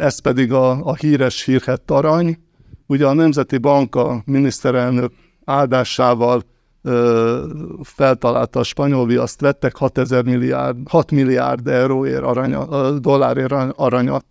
[0.00, 2.38] ez pedig a, a híres hírhett arany.
[2.86, 5.12] Ugye a Nemzeti Bank a miniszterelnök
[5.44, 6.42] áldásával
[6.82, 7.44] ö,
[7.82, 14.24] feltalálta a spanyol viaszt, vettek 6, milliárd, 6 milliárd euróért aranya, dollárért aranyat.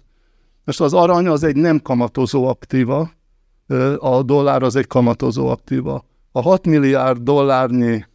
[0.64, 3.12] Most az arany az egy nem kamatozó aktíva,
[3.98, 6.06] a dollár az egy kamatozó aktíva.
[6.32, 8.06] A 6 milliárd dollárnyi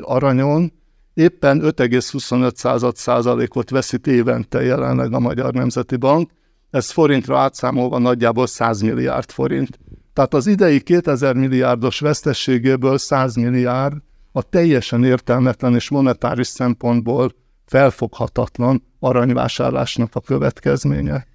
[0.00, 0.72] aranyon
[1.20, 6.30] éppen 5,25 százalékot veszít évente jelenleg a Magyar Nemzeti Bank,
[6.70, 9.78] ez forintra átszámolva nagyjából 100 milliárd forint.
[10.12, 13.96] Tehát az idei 2000 milliárdos vesztességéből 100 milliárd
[14.32, 17.32] a teljesen értelmetlen és monetáris szempontból
[17.66, 21.26] felfoghatatlan aranyvásárlásnak a következménye.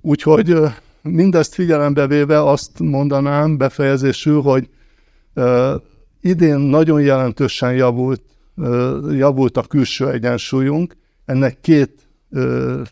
[0.00, 0.56] Úgyhogy
[1.02, 4.68] mindezt figyelembe véve azt mondanám befejezésül, hogy
[6.20, 8.22] idén nagyon jelentősen javult,
[9.10, 10.96] javult a külső egyensúlyunk.
[11.24, 12.08] Ennek két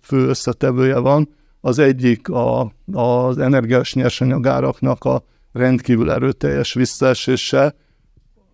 [0.02, 1.28] fő összetevője van.
[1.60, 7.74] Az egyik a, az energiás nyersanyagáraknak a rendkívül erőteljes visszaesése.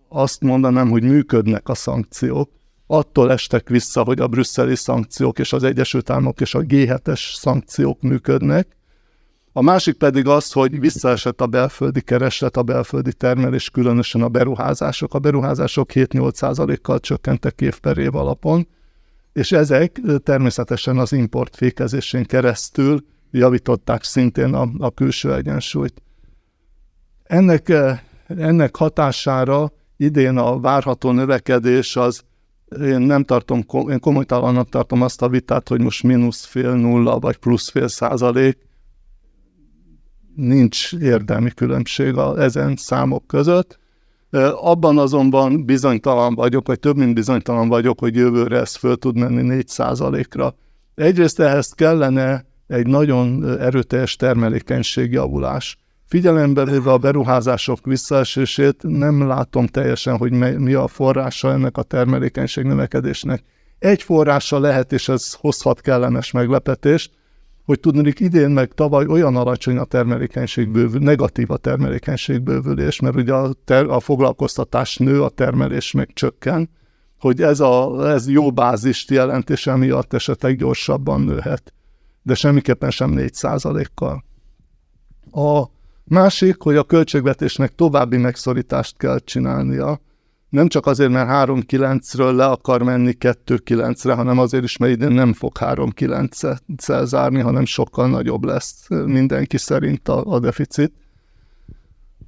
[0.09, 2.49] Azt mondanám, hogy működnek a szankciók.
[2.87, 8.01] Attól estek vissza, hogy a brüsszeli szankciók és az Egyesült Államok és a G7-es szankciók
[8.01, 8.77] működnek.
[9.53, 15.13] A másik pedig az, hogy visszaesett a belföldi kereslet, a belföldi termelés, különösen a beruházások.
[15.13, 18.67] A beruházások 7-8%-kal csökkentek év per év alapon
[19.33, 26.01] és ezek természetesen az import fékezésén keresztül javították szintén a, a külső egyensúlyt.
[27.23, 27.73] Ennek,
[28.27, 32.23] ennek hatására idén a várható növekedés az,
[32.81, 37.37] én nem tartom, én komolytalannak tartom azt a vitát, hogy most mínusz fél nulla vagy
[37.37, 38.57] plusz fél százalék,
[40.35, 43.79] nincs érdemi különbség a, ezen számok között.
[44.55, 49.63] Abban azonban bizonytalan vagyok, vagy több mint bizonytalan vagyok, hogy jövőre ez föl tud menni
[49.63, 50.55] 4%-ra.
[50.95, 55.77] Egyrészt ehhez kellene egy nagyon erőteljes termelékenységjavulás.
[56.07, 62.63] Figyelembe véve a beruházások visszaesését, nem látom teljesen, hogy mi a forrása ennek a termelékenység
[62.63, 63.43] növekedésnek.
[63.79, 67.11] Egy forrása lehet, és ez hozhat kellemes meglepetést,
[67.65, 73.53] hogy tudnék idén meg tavaly olyan alacsony a termelékenységbővül, negatív a termelékenységbővülés, mert ugye a,
[73.65, 76.69] ter, a foglalkoztatás nő, a termelés meg csökken,
[77.19, 81.73] hogy ez, a, ez jó bázist jelent, és emiatt esetleg gyorsabban nőhet,
[82.23, 83.33] de semmiképpen sem 4
[83.93, 84.23] kal
[85.31, 85.63] A
[86.03, 89.99] másik, hogy a költségvetésnek további megszorítást kell csinálnia,
[90.51, 95.33] nem csak azért, mert 3-9-ről le akar menni 2-9-re, hanem azért is, mert idén nem
[95.33, 100.93] fog 3-9-szel zárni, hanem sokkal nagyobb lesz mindenki szerint a, a deficit.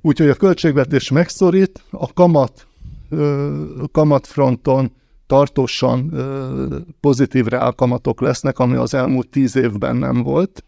[0.02, 2.68] Úgyhogy a költségvetés megszorít, a kamat,
[3.92, 4.92] kamatfronton
[5.28, 6.14] tartósan
[7.00, 10.64] pozitív reálkamatok lesznek, ami az elmúlt tíz évben nem volt,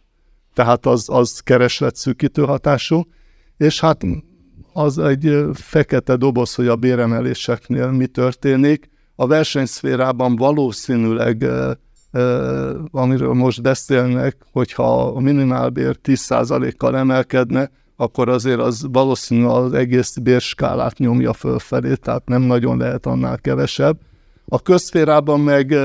[0.54, 3.08] tehát az, az kereslet szűkítő hatású,
[3.58, 4.04] és hát
[4.78, 8.90] az egy fekete doboz, hogy a béremeléseknél mi történik.
[9.16, 11.46] A versenyszférában valószínűleg,
[12.92, 20.98] amiről most beszélnek, hogyha a minimálbér 10%-kal emelkedne, akkor azért az valószínűleg az egész bérskálát
[20.98, 23.98] nyomja fölfelé, tehát nem nagyon lehet annál kevesebb.
[24.46, 25.76] A közszférában meg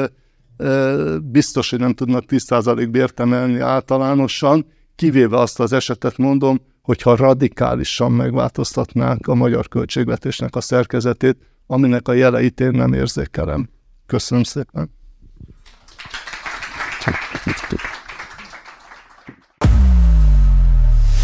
[1.22, 4.66] biztos, hogy nem tudnak 10% bért emelni általánosan,
[4.96, 6.60] kivéve azt az esetet mondom,
[6.90, 11.36] hogyha radikálisan megváltoztatnánk a magyar költségvetésnek a szerkezetét,
[11.66, 13.68] aminek a jeleit én nem érzékelem.
[14.06, 14.90] Köszönöm szépen.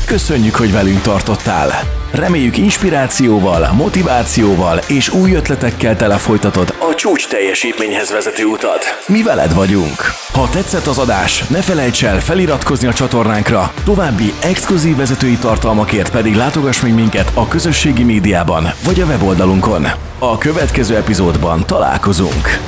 [0.07, 1.71] Köszönjük, hogy velünk tartottál!
[2.11, 8.85] Reméljük inspirációval, motivációval és új ötletekkel tele folytatod a csúcs teljesítményhez vezető utat.
[9.07, 9.97] Mi veled vagyunk!
[10.33, 16.35] Ha tetszett az adás, ne felejts el feliratkozni a csatornánkra, további exkluzív vezetői tartalmakért pedig
[16.35, 19.87] látogass meg minket a közösségi médiában vagy a weboldalunkon.
[20.19, 22.59] A következő epizódban találkozunk.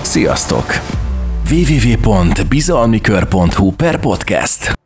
[0.00, 0.80] Sziasztok!
[1.50, 4.80] www.bizalmikör.hu per podcast